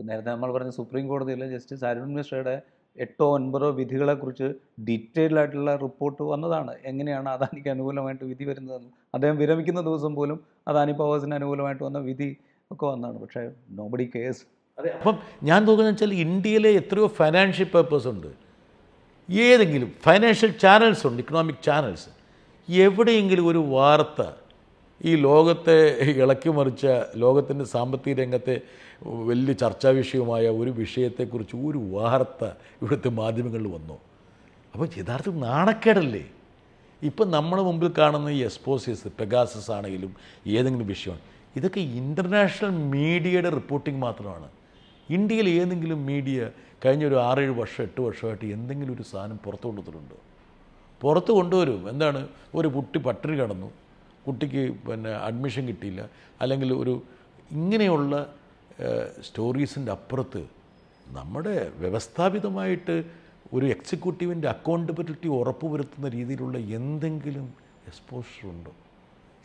[0.08, 2.56] നേരത്തെ നമ്മൾ പറഞ്ഞ സുപ്രീം കോടതിയിലെ ജസ്റ്റിസ് അരുൺ മിശ്രയുടെ
[2.96, 4.46] എട്ടോ ഒൻപതോ വിധികളെക്കുറിച്ച്
[4.86, 6.72] ഡീറ്റെയിൽഡ് ആയിട്ടുള്ള റിപ്പോർട്ട് വന്നതാണ്.
[6.90, 8.90] എങ്ങനെയാണ് അദാനിക്ക് അനുകൂലമായിട്ട് വിധി വരുന്നതെന്ന്.
[9.14, 10.38] അദ്ദേഹം വിരമിക്കുന്ന ദിവസം പോലും
[10.70, 12.28] അദാനി പവേഴ്സിന് അനുകൂലമായിട്ട് വന്ന വിധി
[12.70, 13.18] ഒക്കെ വന്നതാണ്.
[13.24, 13.42] പക്ഷേ
[13.78, 14.42] നോബഡി കേസ്
[14.78, 15.16] അതെ അപ്പം
[15.48, 18.28] ഞാൻ നോക്കുന്നത് വെച്ചാൽ ഇന്ത്യയിലെ എത്രയോ ഫൈനാൻഷ്യൽ പേപ്പേഴ്സ് ഉണ്ട്.
[19.28, 22.08] ഏതെങ്കിലും ഫൈനാൻഷ്യൽ ചാനൽസ് ഉണ്ട് ഇക്കണോമിക് ചാനൽസ്
[22.70, 24.30] എവിടെയെങ്കിലും ഒരു വാർത്ത
[25.04, 28.60] ഈ ലോകത്തെ ഇളക്കി മറിച്ച ലോകത്തിന്റെ സാമ്പത്തിക രംഗത്തെ
[29.02, 32.44] വലിയ ചർച്ചാ വിഷയമായ ഒരു വിഷയത്തെക്കുറിച്ച് ഒരു വാർത്ത
[32.82, 33.98] ഇവിടുത്തെ മാധ്യമങ്ങളിൽ വന്നു.
[34.74, 36.26] അപ്പോൾ യഥാർത്ഥത്തിൽ നാണക്കേടല്ലേ?
[37.02, 41.20] ഇപ്പം നമ്മുടെ മുമ്പിൽ കാണുന്ന ഈ എക്സ്പോസിയസ് പെഗാസസ് ആണെങ്കിലും ഏതെങ്കിലും വിഷയമാണ്.
[41.56, 44.48] ഇതൊക്കെ ഇന്റർനാഷണൽ മീഡിയയുടെ റിപ്പോർട്ടിംഗ് മാത്രമാണ്.
[45.10, 46.50] ഇന്ത്യയിൽ ഏതെങ്കിലും മീഡിയ
[46.84, 50.16] കഴിഞ്ഞ ഒരു ആറേഴ് വർഷം എട്ട് വർഷമായിട്ട് എന്തെങ്കിലും ഒരു സാധനം പുറത്തു കൊണ്ടുവന്നിട്ടുണ്ടോ
[51.00, 51.88] പുറത്ത് കൊണ്ടുവരും.
[51.88, 52.28] എന്താണ്?
[52.54, 53.70] ഒരു കുട്ടി പട്ടിണി കിടന്നു.
[54.26, 56.08] കുട്ടിക്ക് പിന്നെ അഡ്മിഷൻ കിട്ടിയില്ല.
[56.40, 57.02] അല്ലെങ്കിൽ ഒരു
[57.50, 58.26] ഇങ്ങനെയുള്ള
[59.22, 60.48] സ്റ്റോറീസിന്റെ അപ്പുറത്ത്
[61.08, 63.04] നമ്മുടെ വ്യവസ്ഥാപിതമായിട്ട്
[63.52, 67.54] ഒരു എക്സിക്യൂട്ടീവിന്റെ അക്കൗണ്ടബിലിറ്റി ഉറപ്പുവരുത്തുന്ന രീതിയിലുള്ള എന്തെങ്കിലും
[67.86, 68.70] എക്സ്പോഷർ ഉണ്ടോ?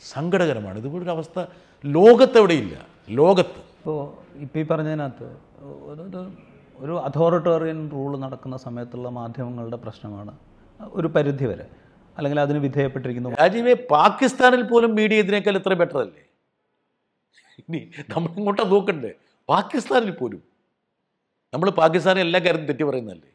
[0.10, 0.78] സങ്കടകരമാണ്.
[0.80, 1.46] ഇതുപോലൊരു അവസ്ഥ
[1.86, 2.88] ലോകത്തെവിടെയില്ല.
[3.10, 3.60] ലോകത്ത്.
[3.60, 6.32] ഇപ്പോൾ ഇപ്പോൾ ഈ പറഞ്ഞതിനകത്ത് ഒരു
[6.78, 10.38] ഒരു അതോറിറ്റേറിയൻ റൂൾ നടക്കുന്ന സമയത്തുള്ള മാധ്യമങ്ങളുടെ പ്രശ്നമാണ്.
[10.92, 11.66] ഒരു പരിധി വരെ.
[12.18, 13.30] അല്ലെങ്കിൽ അതിന് വിധേയപ്പെട്ടിരിക്കുന്നു.
[13.30, 16.24] രാജീവെ പാകിസ്ഥാനിൽ പോലും മീഡിയ ഇതിനേക്കാൾ ഇത്ര ബെറ്റർ അല്ലേ?
[17.60, 19.14] ഇനി നമ്മൾ ഇങ്ങോട്ടാ നോക്കണ്ടേ.
[19.50, 20.44] പാകിസ്ഥാനിൽ പോലും.
[21.54, 23.30] നമ്മൾ പാകിസ്ഥാനെ എല്ലാ കാര്യത്തിലും തെറ്റി പറയുന്നതല്ലേ?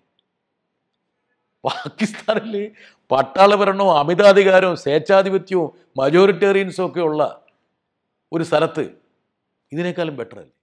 [1.65, 2.71] പാകിസ്ഥാനിൽ
[3.13, 7.47] പട്ടാളഭരണവും അമിതാധികാരവും സ്വേച്ഛാധിപത്യവും മജോറിറ്റേറിയൻസും ഒക്കെ ഉള്ള
[8.33, 8.91] ഒരു സ്ഥലത്ത്
[9.73, 10.58] ഇതിനേക്കാളും ബെറ്റർ അല്ലേ?